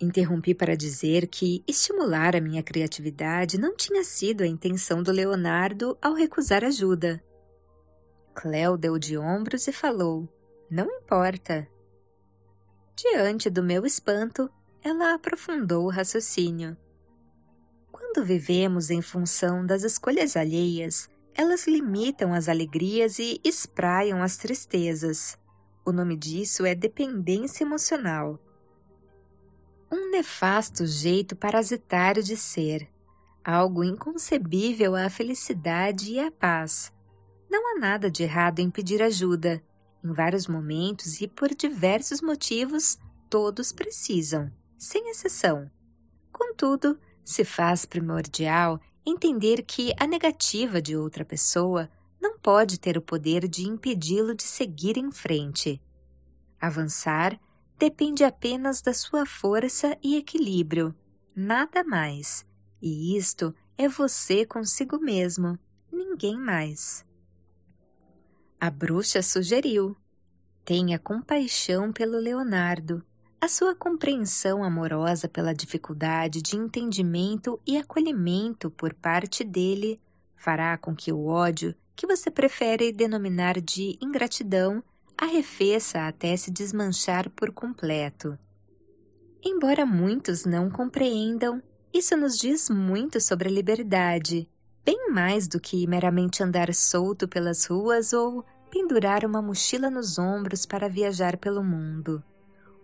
Interrompi 0.00 0.54
para 0.54 0.76
dizer 0.76 1.26
que 1.26 1.62
estimular 1.66 2.34
a 2.34 2.40
minha 2.40 2.62
criatividade 2.62 3.58
não 3.58 3.76
tinha 3.76 4.02
sido 4.02 4.42
a 4.42 4.46
intenção 4.46 5.02
do 5.02 5.12
Leonardo 5.12 5.96
ao 6.02 6.14
recusar 6.14 6.64
ajuda. 6.64 7.22
Cleo 8.40 8.78
deu 8.78 8.98
de 8.98 9.18
ombros 9.18 9.68
e 9.68 9.72
falou: 9.72 10.26
Não 10.70 10.86
importa. 10.86 11.68
Diante 12.96 13.50
do 13.50 13.62
meu 13.62 13.84
espanto, 13.84 14.50
ela 14.82 15.12
aprofundou 15.12 15.84
o 15.84 15.90
raciocínio. 15.90 16.74
Quando 17.92 18.24
vivemos 18.24 18.90
em 18.90 19.02
função 19.02 19.66
das 19.66 19.82
escolhas 19.82 20.36
alheias, 20.36 21.06
elas 21.34 21.66
limitam 21.66 22.32
as 22.32 22.48
alegrias 22.48 23.18
e 23.18 23.38
espraiam 23.44 24.22
as 24.22 24.38
tristezas. 24.38 25.38
O 25.84 25.92
nome 25.92 26.16
disso 26.16 26.64
é 26.64 26.74
dependência 26.74 27.62
emocional 27.62 28.40
um 29.92 30.10
nefasto 30.12 30.86
jeito 30.86 31.34
parasitário 31.34 32.22
de 32.22 32.36
ser, 32.36 32.88
algo 33.44 33.82
inconcebível 33.82 34.94
à 34.94 35.10
felicidade 35.10 36.12
e 36.12 36.20
à 36.20 36.30
paz. 36.30 36.92
Não 37.50 37.74
há 37.74 37.80
nada 37.80 38.08
de 38.08 38.22
errado 38.22 38.60
em 38.60 38.70
pedir 38.70 39.02
ajuda. 39.02 39.60
Em 40.04 40.12
vários 40.12 40.46
momentos 40.46 41.20
e 41.20 41.26
por 41.26 41.52
diversos 41.52 42.22
motivos, 42.22 42.96
todos 43.28 43.72
precisam, 43.72 44.52
sem 44.78 45.10
exceção. 45.10 45.68
Contudo, 46.30 46.96
se 47.24 47.44
faz 47.44 47.84
primordial 47.84 48.80
entender 49.04 49.62
que 49.62 49.92
a 49.98 50.06
negativa 50.06 50.80
de 50.80 50.96
outra 50.96 51.24
pessoa 51.24 51.90
não 52.20 52.38
pode 52.38 52.78
ter 52.78 52.96
o 52.96 53.02
poder 53.02 53.48
de 53.48 53.66
impedi-lo 53.66 54.34
de 54.34 54.44
seguir 54.44 54.96
em 54.96 55.10
frente. 55.10 55.82
Avançar 56.60 57.38
depende 57.76 58.22
apenas 58.22 58.80
da 58.80 58.94
sua 58.94 59.26
força 59.26 59.98
e 60.02 60.16
equilíbrio, 60.16 60.94
nada 61.34 61.82
mais. 61.82 62.46
E 62.80 63.16
isto 63.16 63.52
é 63.76 63.88
você 63.88 64.46
consigo 64.46 64.98
mesmo, 64.98 65.58
ninguém 65.90 66.38
mais. 66.38 67.04
A 68.60 68.68
bruxa 68.68 69.22
sugeriu: 69.22 69.96
tenha 70.66 70.98
compaixão 70.98 71.90
pelo 71.90 72.18
Leonardo. 72.18 73.02
A 73.40 73.48
sua 73.48 73.74
compreensão 73.74 74.62
amorosa 74.62 75.26
pela 75.26 75.54
dificuldade 75.54 76.42
de 76.42 76.56
entendimento 76.56 77.58
e 77.66 77.78
acolhimento 77.78 78.70
por 78.70 78.92
parte 78.92 79.42
dele 79.42 79.98
fará 80.36 80.76
com 80.76 80.94
que 80.94 81.10
o 81.10 81.24
ódio, 81.24 81.74
que 81.96 82.06
você 82.06 82.30
prefere 82.30 82.92
denominar 82.92 83.58
de 83.62 83.98
ingratidão, 83.98 84.84
arrefeça 85.16 86.06
até 86.06 86.36
se 86.36 86.50
desmanchar 86.50 87.30
por 87.30 87.50
completo. 87.52 88.38
Embora 89.42 89.86
muitos 89.86 90.44
não 90.44 90.70
compreendam, 90.70 91.62
isso 91.94 92.14
nos 92.14 92.36
diz 92.36 92.68
muito 92.68 93.22
sobre 93.22 93.48
a 93.48 93.52
liberdade, 93.52 94.46
bem 94.84 95.10
mais 95.10 95.48
do 95.48 95.58
que 95.58 95.86
meramente 95.86 96.42
andar 96.42 96.74
solto 96.74 97.26
pelas 97.26 97.66
ruas 97.66 98.12
ou 98.12 98.44
pendurar 98.70 99.24
uma 99.24 99.42
mochila 99.42 99.90
nos 99.90 100.18
ombros 100.18 100.64
para 100.64 100.88
viajar 100.88 101.36
pelo 101.36 101.62
mundo. 101.62 102.22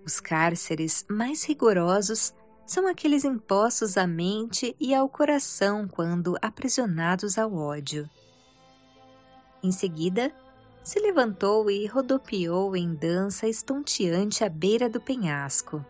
Os 0.05 0.21
cárceres 0.21 1.05
mais 1.09 1.45
rigorosos 1.45 2.35
são 2.67 2.87
aqueles 2.87 3.25
impostos 3.25 3.97
à 3.97 4.07
mente 4.07 4.75
e 4.81 4.95
ao 4.95 5.09
coração 5.09 5.87
quando 5.87 6.37
aprisionados 6.43 7.39
ao 7.39 7.55
ódio. 7.55 8.09
Em 9.63 9.71
seguida, 9.71 10.33
se 10.83 11.01
levantou 11.01 11.71
e 11.71 11.87
rodopiou 11.87 12.77
em 12.77 12.95
dança 12.95 13.49
estonteante 13.49 14.45
à 14.45 14.49
beira 14.49 14.89
do 14.89 15.01
penhasco. 15.01 15.85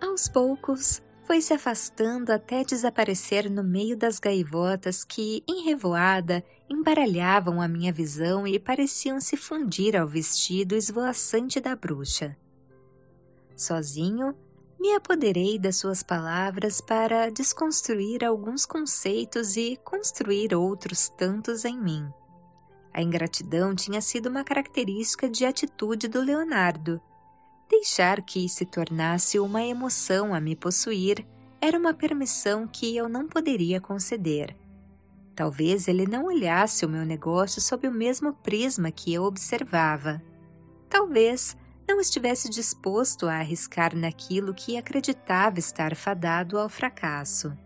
Aos 0.00 0.28
poucos, 0.28 1.02
foi 1.30 1.40
se 1.40 1.54
afastando 1.54 2.32
até 2.32 2.64
desaparecer 2.64 3.48
no 3.48 3.62
meio 3.62 3.96
das 3.96 4.18
gaivotas 4.18 5.04
que, 5.04 5.44
em 5.48 5.62
revoada, 5.62 6.42
embaralhavam 6.68 7.62
a 7.62 7.68
minha 7.68 7.92
visão 7.92 8.48
e 8.48 8.58
pareciam 8.58 9.20
se 9.20 9.36
fundir 9.36 9.96
ao 9.96 10.08
vestido 10.08 10.74
esvoaçante 10.74 11.60
da 11.60 11.76
bruxa. 11.76 12.36
Sozinho, 13.54 14.34
me 14.80 14.92
apoderei 14.92 15.56
das 15.56 15.76
suas 15.76 16.02
palavras 16.02 16.80
para 16.80 17.30
desconstruir 17.30 18.24
alguns 18.24 18.66
conceitos 18.66 19.56
e 19.56 19.78
construir 19.84 20.52
outros 20.52 21.08
tantos 21.10 21.64
em 21.64 21.80
mim. 21.80 22.10
A 22.92 23.00
ingratidão 23.00 23.72
tinha 23.72 24.00
sido 24.00 24.28
uma 24.28 24.42
característica 24.42 25.30
de 25.30 25.44
atitude 25.44 26.08
do 26.08 26.20
Leonardo. 26.20 27.00
Deixar 27.70 28.20
que 28.20 28.48
se 28.48 28.66
tornasse 28.66 29.38
uma 29.38 29.62
emoção 29.62 30.34
a 30.34 30.40
me 30.40 30.56
possuir 30.56 31.24
era 31.60 31.78
uma 31.78 31.94
permissão 31.94 32.66
que 32.66 32.96
eu 32.96 33.08
não 33.08 33.28
poderia 33.28 33.80
conceder. 33.80 34.56
Talvez 35.36 35.86
ele 35.86 36.04
não 36.04 36.24
olhasse 36.24 36.84
o 36.84 36.88
meu 36.88 37.06
negócio 37.06 37.60
sob 37.60 37.86
o 37.86 37.92
mesmo 37.92 38.32
prisma 38.32 38.90
que 38.90 39.14
eu 39.14 39.22
observava. 39.22 40.20
Talvez 40.88 41.56
não 41.86 42.00
estivesse 42.00 42.50
disposto 42.50 43.26
a 43.26 43.34
arriscar 43.36 43.96
naquilo 43.96 44.52
que 44.52 44.76
acreditava 44.76 45.60
estar 45.60 45.94
fadado 45.94 46.58
ao 46.58 46.68
fracasso. 46.68 47.56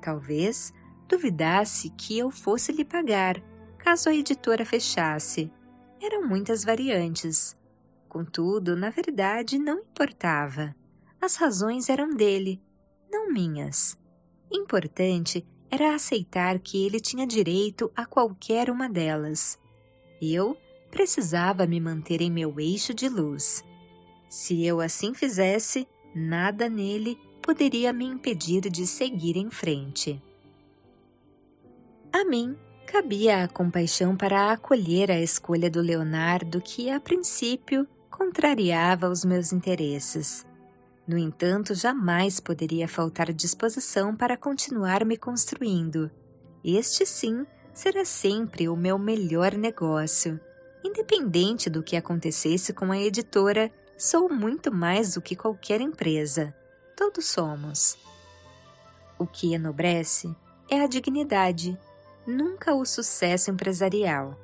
Talvez 0.00 0.72
duvidasse 1.06 1.90
que 1.90 2.18
eu 2.18 2.30
fosse 2.30 2.72
lhe 2.72 2.84
pagar 2.84 3.42
caso 3.76 4.08
a 4.08 4.14
editora 4.14 4.64
fechasse. 4.64 5.52
Eram 6.00 6.26
muitas 6.26 6.64
variantes. 6.64 7.54
Contudo, 8.14 8.76
na 8.76 8.90
verdade, 8.90 9.58
não 9.58 9.80
importava. 9.80 10.72
As 11.20 11.34
razões 11.34 11.88
eram 11.88 12.14
dele, 12.14 12.62
não 13.10 13.28
minhas. 13.28 13.98
Importante 14.52 15.44
era 15.68 15.96
aceitar 15.96 16.60
que 16.60 16.86
ele 16.86 17.00
tinha 17.00 17.26
direito 17.26 17.90
a 17.92 18.06
qualquer 18.06 18.70
uma 18.70 18.88
delas. 18.88 19.58
Eu 20.22 20.56
precisava 20.92 21.66
me 21.66 21.80
manter 21.80 22.20
em 22.20 22.30
meu 22.30 22.60
eixo 22.60 22.94
de 22.94 23.08
luz. 23.08 23.64
Se 24.28 24.64
eu 24.64 24.80
assim 24.80 25.12
fizesse, 25.12 25.84
nada 26.14 26.68
nele 26.68 27.18
poderia 27.42 27.92
me 27.92 28.04
impedir 28.04 28.60
de 28.70 28.86
seguir 28.86 29.36
em 29.36 29.50
frente. 29.50 30.22
A 32.12 32.24
mim 32.24 32.56
cabia 32.86 33.42
a 33.42 33.48
compaixão 33.48 34.16
para 34.16 34.52
acolher 34.52 35.10
a 35.10 35.20
escolha 35.20 35.68
do 35.68 35.80
Leonardo 35.80 36.62
que, 36.62 36.88
a 36.88 37.00
princípio, 37.00 37.88
contrariava 38.14 39.08
os 39.08 39.24
meus 39.24 39.52
interesses. 39.52 40.46
No 41.04 41.18
entanto, 41.18 41.74
jamais 41.74 42.38
poderia 42.38 42.86
faltar 42.86 43.32
disposição 43.32 44.14
para 44.14 44.36
continuar 44.36 45.04
me 45.04 45.16
construindo. 45.16 46.08
Este 46.64 47.04
sim 47.04 47.44
será 47.72 48.04
sempre 48.04 48.68
o 48.68 48.76
meu 48.76 48.96
melhor 48.98 49.54
negócio. 49.54 50.38
Independente 50.84 51.68
do 51.68 51.82
que 51.82 51.96
acontecesse 51.96 52.72
com 52.72 52.92
a 52.92 52.98
editora, 52.98 53.68
sou 53.98 54.32
muito 54.32 54.72
mais 54.72 55.14
do 55.14 55.20
que 55.20 55.34
qualquer 55.34 55.80
empresa. 55.80 56.54
Todos 56.96 57.26
somos. 57.26 57.98
O 59.18 59.26
que 59.26 59.54
enobrece 59.54 60.32
é 60.70 60.80
a 60.80 60.86
dignidade 60.86 61.76
nunca 62.24 62.76
o 62.76 62.84
sucesso 62.84 63.50
empresarial. 63.50 64.38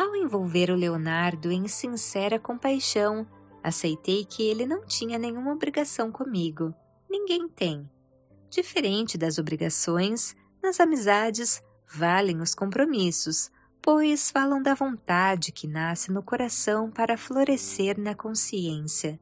Ao 0.00 0.16
envolver 0.16 0.70
o 0.70 0.74
Leonardo 0.74 1.52
em 1.52 1.68
sincera 1.68 2.38
compaixão, 2.38 3.26
aceitei 3.62 4.24
que 4.24 4.42
ele 4.42 4.64
não 4.64 4.86
tinha 4.86 5.18
nenhuma 5.18 5.52
obrigação 5.52 6.10
comigo. 6.10 6.74
Ninguém 7.06 7.46
tem. 7.46 7.86
Diferente 8.48 9.18
das 9.18 9.36
obrigações, 9.36 10.34
nas 10.62 10.80
amizades 10.80 11.62
valem 11.86 12.40
os 12.40 12.54
compromissos, 12.54 13.50
pois 13.82 14.30
falam 14.30 14.62
da 14.62 14.72
vontade 14.72 15.52
que 15.52 15.68
nasce 15.68 16.10
no 16.10 16.22
coração 16.22 16.90
para 16.90 17.18
florescer 17.18 18.00
na 18.00 18.14
consciência. 18.14 19.20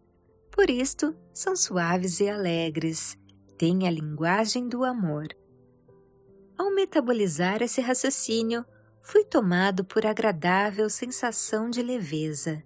Por 0.48 0.70
isto, 0.70 1.12
são 1.34 1.56
suaves 1.56 2.20
e 2.20 2.28
alegres, 2.28 3.18
têm 3.58 3.88
a 3.88 3.90
linguagem 3.90 4.68
do 4.68 4.84
amor. 4.84 5.26
Ao 6.56 6.72
metabolizar 6.72 7.62
esse 7.62 7.80
raciocínio, 7.80 8.64
fui 9.08 9.24
tomado 9.24 9.86
por 9.86 10.04
agradável 10.04 10.90
sensação 10.90 11.70
de 11.70 11.80
leveza. 11.82 12.62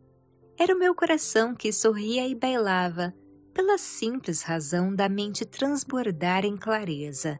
Era 0.58 0.74
o 0.74 0.78
meu 0.78 0.92
coração 0.92 1.54
que 1.54 1.72
sorria 1.72 2.26
e 2.26 2.34
bailava, 2.34 3.14
pela 3.54 3.78
simples 3.78 4.42
razão 4.42 4.92
da 4.92 5.08
mente 5.08 5.44
transbordar 5.44 6.44
em 6.44 6.56
clareza. 6.56 7.38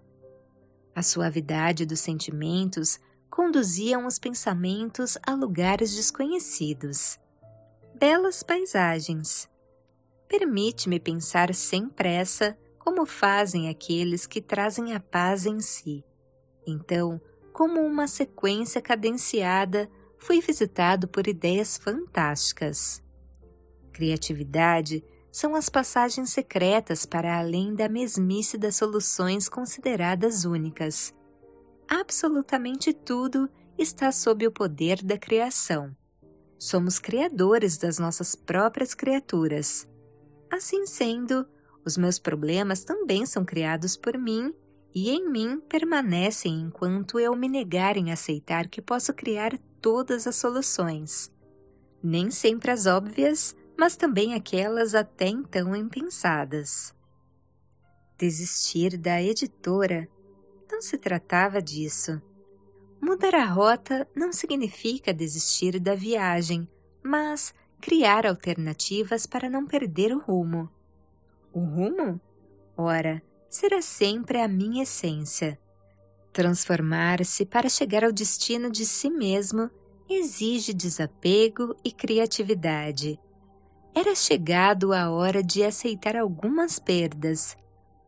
A 0.95 1.03
suavidade 1.03 1.85
dos 1.85 1.99
sentimentos 1.99 3.01
conduziam 3.29 4.07
os 4.07 4.21
pensamentos 4.21 5.19
a 5.27 5.35
lugares 5.35 5.97
desconhecidos. 5.97 7.19
Belas 7.97 8.45
paisagens. 8.45 9.51
Permite-me 10.29 11.01
pensar 11.01 11.53
sem 11.57 11.89
pressa, 11.89 12.57
como 12.79 13.05
fazem 13.05 13.69
aqueles 13.69 14.29
que 14.29 14.41
trazem 14.41 14.95
a 14.95 15.01
paz 15.01 15.45
em 15.45 15.59
si. 15.59 16.05
Então, 16.65 17.21
como 17.53 17.81
uma 17.81 18.07
sequência 18.07 18.81
cadenciada, 18.81 19.91
fui 20.19 20.41
visitado 20.41 21.07
por 21.07 21.27
ideias 21.27 21.77
fantásticas. 21.77 23.03
Criatividade 23.93 25.05
são 25.31 25.55
as 25.55 25.69
passagens 25.69 26.31
secretas 26.31 27.07
para 27.07 27.39
além 27.39 27.75
da 27.75 27.89
mesmice 27.89 28.59
das 28.59 28.77
soluções 28.77 29.49
consideradas 29.49 30.45
únicas. 30.45 31.15
Absolutamente 31.89 32.93
tudo 32.93 33.49
está 33.77 34.13
sob 34.13 34.47
o 34.47 34.53
poder 34.53 35.03
da 35.03 35.19
criação. 35.19 35.95
Somos 36.59 36.99
criadores 36.99 37.77
das 37.77 37.99
nossas 37.99 38.35
próprias 38.35 38.95
criaturas. 38.95 39.89
Assim 40.51 40.87
sendo, 40.87 41.47
os 41.85 41.97
meus 41.97 42.19
problemas 42.19 42.85
também 42.85 43.27
são 43.27 43.45
criados 43.45 43.97
por 43.97 44.17
mim 44.17 44.55
e 44.95 45.11
em 45.11 45.31
mim 45.31 45.61
permanecem 45.61 46.61
enquanto 46.61 47.19
eu 47.19 47.35
me 47.35 47.49
negar 47.49 47.97
em 47.97 48.13
aceitar 48.13 48.69
que 48.69 48.83
posso 48.83 49.13
criar 49.15 49.57
todas 49.81 50.27
as 50.27 50.37
soluções. 50.37 51.33
Nem 52.03 52.31
sempre 52.31 52.71
as 52.71 52.87
óbvias, 52.87 53.57
mas 53.77 53.97
também 53.97 54.35
aquelas 54.35 54.95
até 54.95 55.29
então 55.29 55.75
impensadas. 55.75 56.95
Desistir 58.19 58.97
da 58.97 59.23
editora 59.23 60.09
não 60.71 60.81
se 60.81 60.99
tratava 60.99 61.61
disso. 61.61 62.21
Mudar 63.01 63.35
a 63.35 63.45
rota 63.45 64.07
não 64.15 64.33
significa 64.33 65.13
desistir 65.13 65.81
da 65.81 65.95
viagem, 65.95 66.69
mas 67.03 67.53
criar 67.81 68.27
alternativas 68.27 69.27
para 69.27 69.51
não 69.51 69.67
perder 69.67 70.15
o 70.15 70.21
rumo. 70.21 70.71
O 71.53 71.61
rumo? 71.61 72.21
Ora, 72.77 73.21
será 73.53 73.81
sempre 73.83 74.41
a 74.41 74.49
minha 74.49 74.83
essência. 74.83 75.57
Transformar-se 76.33 77.45
para 77.45 77.69
chegar 77.69 78.03
ao 78.03 78.11
destino 78.11 78.71
de 78.71 78.85
si 78.85 79.11
mesmo 79.11 79.71
exige 80.09 80.73
desapego 80.73 81.77
e 81.85 81.93
criatividade 81.93 83.21
era 83.95 84.15
chegado 84.15 84.93
a 84.93 85.11
hora 85.11 85.43
de 85.43 85.63
aceitar 85.63 86.17
algumas 86.17 86.79
perdas. 86.79 87.57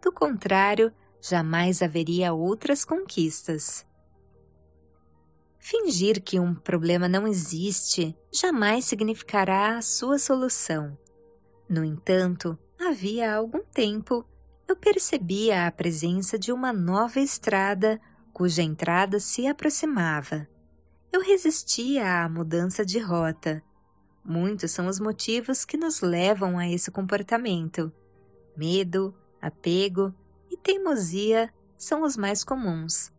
Do 0.02 0.10
contrário, 0.10 0.90
jamais 1.20 1.82
haveria 1.82 2.32
outras 2.32 2.84
conquistas. 2.84 3.86
Fingir 5.58 6.22
que 6.22 6.40
um 6.40 6.54
problema 6.54 7.08
não 7.08 7.26
existe 7.26 8.16
jamais 8.32 8.86
significará 8.86 9.76
a 9.76 9.82
sua 9.82 10.18
solução. 10.18 10.96
No 11.68 11.84
entanto, 11.84 12.58
havia 12.78 13.34
algum 13.34 13.62
tempo, 13.62 14.24
eu 14.66 14.76
percebia 14.76 15.66
a 15.66 15.72
presença 15.72 16.38
de 16.38 16.52
uma 16.52 16.72
nova 16.72 17.20
estrada 17.20 18.00
cuja 18.32 18.62
entrada 18.62 19.20
se 19.20 19.46
aproximava. 19.46 20.48
Eu 21.12 21.20
resistia 21.20 22.24
à 22.24 22.28
mudança 22.28 22.84
de 22.84 22.98
rota 22.98 23.62
Muitos 24.24 24.70
são 24.70 24.86
os 24.86 24.98
motivos 24.98 25.66
que 25.66 25.76
nos 25.76 26.00
levam 26.00 26.58
a 26.58 26.66
esse 26.66 26.90
comportamento. 26.90 27.92
Medo, 28.56 29.14
apego 29.40 30.14
e 30.50 30.56
teimosia 30.56 31.52
são 31.76 32.02
os 32.02 32.16
mais 32.16 32.42
comuns. 32.42 33.12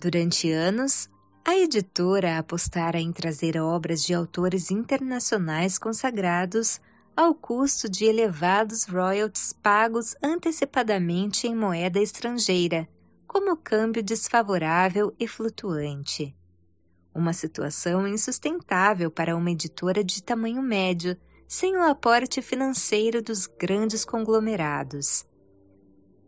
Durante 0.00 0.50
anos, 0.52 1.10
a 1.44 1.56
editora 1.56 2.38
apostara 2.38 3.00
em 3.00 3.12
trazer 3.12 3.60
obras 3.60 4.04
de 4.04 4.14
autores 4.14 4.70
internacionais 4.70 5.76
consagrados 5.76 6.80
ao 7.16 7.34
custo 7.34 7.88
de 7.88 8.04
elevados 8.04 8.84
royalties 8.84 9.52
pagos 9.52 10.14
antecipadamente 10.22 11.46
em 11.46 11.54
moeda 11.54 12.00
estrangeira, 12.00 12.88
como 13.26 13.56
câmbio 13.56 14.02
desfavorável 14.02 15.14
e 15.18 15.26
flutuante 15.26 16.34
uma 17.14 17.32
situação 17.32 18.06
insustentável 18.06 19.10
para 19.10 19.36
uma 19.36 19.50
editora 19.50 20.02
de 20.02 20.22
tamanho 20.22 20.62
médio, 20.62 21.16
sem 21.46 21.76
o 21.76 21.82
aporte 21.82 22.40
financeiro 22.40 23.22
dos 23.22 23.46
grandes 23.46 24.04
conglomerados. 24.04 25.26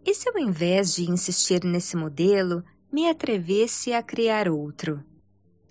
E 0.04 0.14
se 0.14 0.28
ao 0.28 0.38
invés 0.38 0.94
de 0.94 1.10
insistir 1.10 1.64
nesse 1.64 1.96
modelo, 1.96 2.62
me 2.92 3.08
atrevesse 3.08 3.92
a 3.92 4.02
criar 4.02 4.48
outro? 4.48 5.02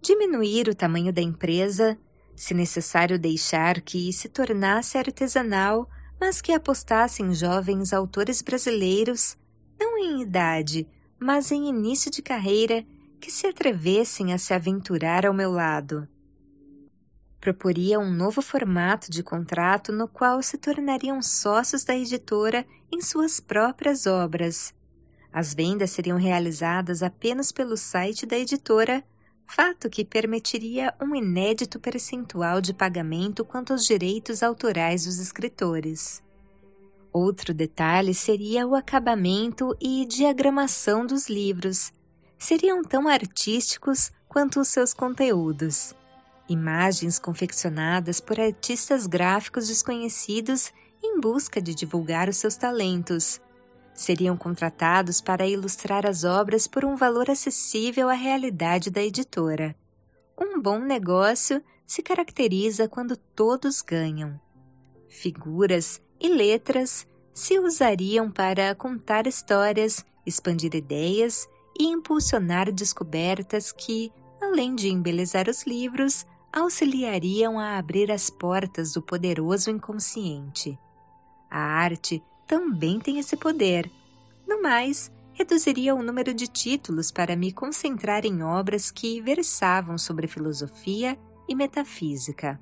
Diminuir 0.01 0.67
o 0.67 0.75
tamanho 0.75 1.13
da 1.13 1.21
empresa, 1.21 1.97
se 2.35 2.53
necessário 2.53 3.19
deixar 3.19 3.81
que 3.81 4.11
se 4.11 4.27
tornasse 4.27 4.97
artesanal, 4.97 5.89
mas 6.19 6.41
que 6.41 6.51
apostasse 6.51 7.21
em 7.21 7.33
jovens 7.33 7.93
autores 7.93 8.41
brasileiros, 8.41 9.37
não 9.79 9.97
em 9.97 10.21
idade, 10.21 10.87
mas 11.19 11.51
em 11.51 11.67
início 11.67 12.09
de 12.09 12.21
carreira 12.21 12.85
que 13.19 13.31
se 13.31 13.47
atrevessem 13.47 14.33
a 14.33 14.37
se 14.37 14.53
aventurar 14.53 15.25
ao 15.25 15.33
meu 15.33 15.51
lado. 15.51 16.07
Proporia 17.39 17.99
um 17.99 18.09
novo 18.09 18.41
formato 18.41 19.11
de 19.11 19.21
contrato 19.21 19.91
no 19.91 20.07
qual 20.07 20.41
se 20.41 20.57
tornariam 20.57 21.21
sócios 21.21 21.83
da 21.83 21.95
editora 21.95 22.65
em 22.91 23.01
suas 23.01 23.39
próprias 23.39 24.05
obras. 24.05 24.73
As 25.31 25.53
vendas 25.53 25.91
seriam 25.91 26.17
realizadas 26.17 27.03
apenas 27.03 27.51
pelo 27.51 27.75
site 27.75 28.25
da 28.25 28.37
editora, 28.37 29.03
fato 29.45 29.89
que 29.89 30.03
permitiria 30.03 30.93
um 31.01 31.15
inédito 31.15 31.79
percentual 31.79 32.61
de 32.61 32.73
pagamento 32.73 33.45
quanto 33.45 33.73
aos 33.73 33.85
direitos 33.85 34.41
autorais 34.41 35.05
dos 35.05 35.19
escritores. 35.19 36.23
Outro 37.11 37.53
detalhe 37.53 38.13
seria 38.13 38.65
o 38.65 38.73
acabamento 38.73 39.77
e 39.79 40.05
diagramação 40.05 41.05
dos 41.05 41.29
livros, 41.29 41.93
seriam 42.39 42.83
tão 42.83 43.07
artísticos 43.07 44.11
quanto 44.27 44.59
os 44.59 44.67
seus 44.67 44.93
conteúdos. 44.93 45.93
Imagens 46.49 47.19
confeccionadas 47.19 48.19
por 48.19 48.39
artistas 48.39 49.05
gráficos 49.05 49.67
desconhecidos 49.67 50.71
em 51.03 51.19
busca 51.19 51.61
de 51.61 51.75
divulgar 51.75 52.27
os 52.27 52.37
seus 52.37 52.55
talentos. 52.55 53.39
Seriam 53.93 54.35
contratados 54.35 55.21
para 55.21 55.47
ilustrar 55.47 56.05
as 56.05 56.23
obras 56.23 56.67
por 56.67 56.83
um 56.83 56.95
valor 56.95 57.29
acessível 57.29 58.09
à 58.09 58.13
realidade 58.13 58.89
da 58.89 59.03
editora. 59.03 59.75
Um 60.39 60.59
bom 60.59 60.79
negócio 60.79 61.61
se 61.85 62.01
caracteriza 62.01 62.87
quando 62.87 63.15
todos 63.15 63.81
ganham. 63.81 64.39
Figuras 65.07 66.01
e 66.19 66.27
letras 66.27 67.07
se 67.33 67.59
usariam 67.59 68.31
para 68.31 68.73
contar 68.73 69.27
histórias, 69.27 70.03
expandir 70.25 70.73
ideias 70.73 71.47
e 71.79 71.85
impulsionar 71.85 72.71
descobertas 72.71 73.71
que, 73.71 74.11
além 74.41 74.75
de 74.75 74.89
embelezar 74.89 75.47
os 75.47 75.63
livros, 75.63 76.25
auxiliariam 76.51 77.59
a 77.59 77.77
abrir 77.77 78.11
as 78.11 78.29
portas 78.29 78.93
do 78.93 79.01
poderoso 79.01 79.69
inconsciente. 79.69 80.77
A 81.49 81.59
arte 81.59 82.23
também 82.47 82.99
tem 82.99 83.19
esse 83.19 83.35
poder. 83.35 83.89
No 84.47 84.61
mais, 84.61 85.11
reduziria 85.33 85.95
o 85.95 86.03
número 86.03 86.33
de 86.33 86.47
títulos 86.47 87.11
para 87.11 87.35
me 87.35 87.51
concentrar 87.51 88.25
em 88.25 88.43
obras 88.43 88.91
que 88.91 89.21
versavam 89.21 89.97
sobre 89.97 90.27
filosofia 90.27 91.17
e 91.47 91.55
metafísica. 91.55 92.59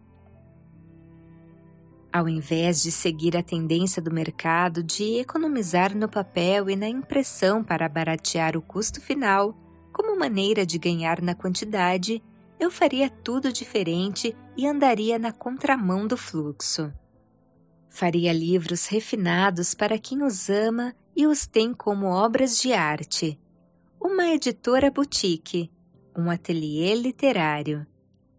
Ao 2.14 2.28
invés 2.28 2.82
de 2.82 2.92
seguir 2.92 3.38
a 3.38 3.44
tendência 3.44 4.02
do 4.02 4.12
mercado 4.12 4.84
de 4.84 5.20
economizar 5.20 5.96
no 5.96 6.10
papel 6.10 6.70
e 6.70 6.76
na 6.76 6.88
impressão 6.88 7.64
para 7.64 7.88
baratear 7.88 8.58
o 8.58 8.62
custo 8.62 9.00
final, 9.00 9.56
como 9.94 10.18
maneira 10.18 10.66
de 10.66 10.78
ganhar 10.78 11.22
na 11.22 11.34
quantidade, 11.34 12.22
eu 12.60 12.70
faria 12.70 13.10
tudo 13.10 13.52
diferente 13.52 14.36
e 14.58 14.68
andaria 14.68 15.18
na 15.18 15.32
contramão 15.32 16.06
do 16.06 16.18
fluxo. 16.18 16.94
Faria 17.94 18.32
livros 18.32 18.88
refinados 18.88 19.74
para 19.76 20.00
quem 20.00 20.24
os 20.24 20.50
ama 20.50 20.96
e 21.14 21.28
os 21.28 21.46
tem 21.46 21.74
como 21.74 22.08
obras 22.08 22.58
de 22.58 22.72
arte. 22.72 23.38
Uma 24.00 24.30
editora 24.30 24.90
boutique, 24.90 25.70
um 26.18 26.32
ateliê 26.32 26.96
literário. 26.96 27.86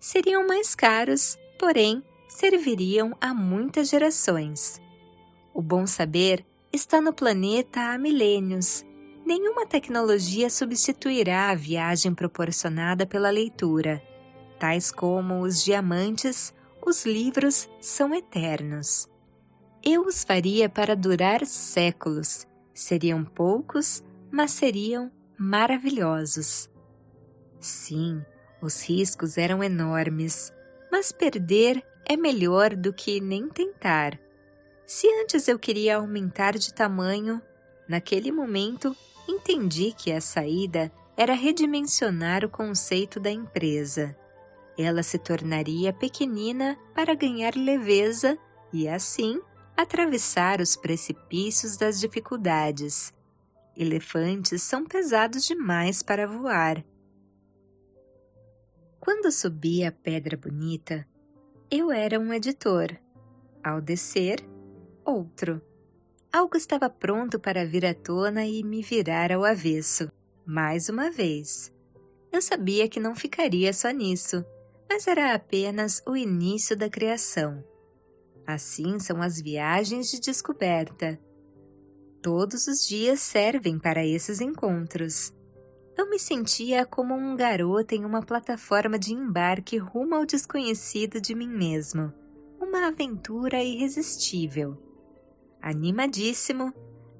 Seriam 0.00 0.46
mais 0.46 0.74
caros, 0.74 1.38
porém 1.58 2.02
serviriam 2.26 3.14
a 3.20 3.34
muitas 3.34 3.90
gerações. 3.90 4.80
O 5.52 5.60
bom 5.60 5.86
saber 5.86 6.46
está 6.72 6.98
no 7.02 7.12
planeta 7.12 7.92
há 7.92 7.98
milênios. 7.98 8.86
Nenhuma 9.24 9.66
tecnologia 9.66 10.48
substituirá 10.48 11.50
a 11.50 11.54
viagem 11.54 12.14
proporcionada 12.14 13.06
pela 13.06 13.28
leitura. 13.28 14.02
Tais 14.58 14.90
como 14.90 15.42
os 15.42 15.62
diamantes, 15.62 16.54
os 16.84 17.04
livros 17.04 17.68
são 17.80 18.14
eternos. 18.14 19.11
Eu 19.84 20.06
os 20.06 20.22
faria 20.22 20.68
para 20.68 20.94
durar 20.94 21.44
séculos. 21.44 22.46
Seriam 22.72 23.24
poucos, 23.24 24.02
mas 24.30 24.52
seriam 24.52 25.10
maravilhosos. 25.36 26.70
Sim, 27.58 28.24
os 28.60 28.80
riscos 28.82 29.36
eram 29.36 29.62
enormes, 29.62 30.52
mas 30.90 31.10
perder 31.10 31.84
é 32.04 32.16
melhor 32.16 32.76
do 32.76 32.92
que 32.92 33.20
nem 33.20 33.48
tentar. 33.48 34.18
Se 34.86 35.08
antes 35.20 35.48
eu 35.48 35.58
queria 35.58 35.96
aumentar 35.96 36.56
de 36.56 36.72
tamanho, 36.72 37.42
naquele 37.88 38.30
momento 38.30 38.96
entendi 39.28 39.92
que 39.92 40.12
a 40.12 40.20
saída 40.20 40.92
era 41.16 41.34
redimensionar 41.34 42.44
o 42.44 42.48
conceito 42.48 43.18
da 43.18 43.30
empresa. 43.30 44.16
Ela 44.78 45.02
se 45.02 45.18
tornaria 45.18 45.92
pequenina 45.92 46.78
para 46.94 47.14
ganhar 47.14 47.54
leveza 47.56 48.38
e, 48.72 48.88
assim, 48.88 49.40
atravessar 49.82 50.60
os 50.60 50.76
precipícios 50.76 51.76
das 51.76 52.00
dificuldades. 52.00 53.12
Elefantes 53.76 54.62
são 54.62 54.84
pesados 54.84 55.44
demais 55.44 56.02
para 56.02 56.26
voar. 56.26 56.84
Quando 59.00 59.32
subi 59.32 59.84
a 59.84 59.90
Pedra 59.90 60.36
Bonita, 60.36 61.06
eu 61.70 61.90
era 61.90 62.20
um 62.20 62.32
editor. 62.32 62.96
Ao 63.62 63.80
descer, 63.80 64.44
outro. 65.04 65.60
Algo 66.32 66.56
estava 66.56 66.88
pronto 66.88 67.38
para 67.38 67.66
vir 67.66 67.84
à 67.84 67.94
tona 67.94 68.46
e 68.46 68.62
me 68.62 68.82
virar 68.82 69.32
ao 69.32 69.44
avesso, 69.44 70.10
mais 70.46 70.88
uma 70.88 71.10
vez. 71.10 71.72
Eu 72.30 72.40
sabia 72.40 72.88
que 72.88 73.00
não 73.00 73.14
ficaria 73.14 73.72
só 73.72 73.90
nisso, 73.90 74.44
mas 74.88 75.06
era 75.06 75.34
apenas 75.34 76.02
o 76.06 76.16
início 76.16 76.76
da 76.76 76.88
criação. 76.88 77.62
Assim 78.46 78.98
são 78.98 79.22
as 79.22 79.40
viagens 79.40 80.10
de 80.10 80.20
descoberta. 80.20 81.18
Todos 82.22 82.66
os 82.66 82.86
dias 82.86 83.20
servem 83.20 83.78
para 83.78 84.04
esses 84.06 84.40
encontros. 84.40 85.32
Eu 85.96 86.08
me 86.08 86.18
sentia 86.18 86.86
como 86.86 87.14
um 87.14 87.36
garoto 87.36 87.94
em 87.94 88.04
uma 88.04 88.22
plataforma 88.22 88.98
de 88.98 89.12
embarque 89.12 89.76
rumo 89.76 90.14
ao 90.14 90.24
desconhecido 90.24 91.20
de 91.20 91.34
mim 91.34 91.48
mesmo. 91.48 92.12
Uma 92.60 92.88
aventura 92.88 93.62
irresistível. 93.62 94.76
Animadíssimo, 95.60 96.72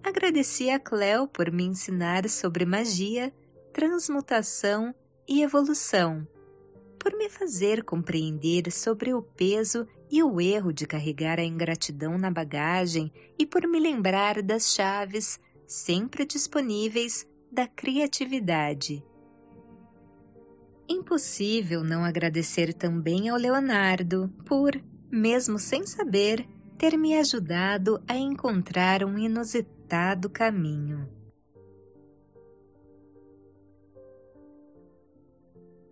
agradeci 0.02 0.70
a 0.70 0.78
Cleo 0.78 1.28
por 1.28 1.50
me 1.52 1.64
ensinar 1.64 2.28
sobre 2.28 2.64
magia, 2.64 3.32
transmutação 3.72 4.94
e 5.28 5.42
evolução, 5.42 6.26
por 6.98 7.12
me 7.16 7.28
fazer 7.28 7.84
compreender 7.84 8.70
sobre 8.72 9.12
o 9.12 9.22
peso 9.22 9.86
e 10.12 10.22
o 10.22 10.38
erro 10.38 10.74
de 10.74 10.86
carregar 10.86 11.40
a 11.40 11.42
ingratidão 11.42 12.18
na 12.18 12.30
bagagem 12.30 13.10
e 13.38 13.46
por 13.46 13.66
me 13.66 13.80
lembrar 13.80 14.42
das 14.42 14.74
chaves 14.74 15.40
sempre 15.66 16.26
disponíveis 16.26 17.26
da 17.50 17.66
criatividade. 17.66 19.02
Impossível 20.86 21.82
não 21.82 22.04
agradecer 22.04 22.74
também 22.74 23.30
ao 23.30 23.38
Leonardo 23.38 24.30
por, 24.44 24.78
mesmo 25.10 25.58
sem 25.58 25.86
saber, 25.86 26.46
ter 26.76 26.98
me 26.98 27.16
ajudado 27.16 27.98
a 28.06 28.14
encontrar 28.14 29.02
um 29.02 29.16
inusitado 29.16 30.28
caminho. 30.28 31.08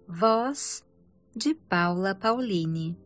Voz 0.07 0.85
de 1.35 1.55
Paula 1.55 2.15
Pauline 2.15 2.99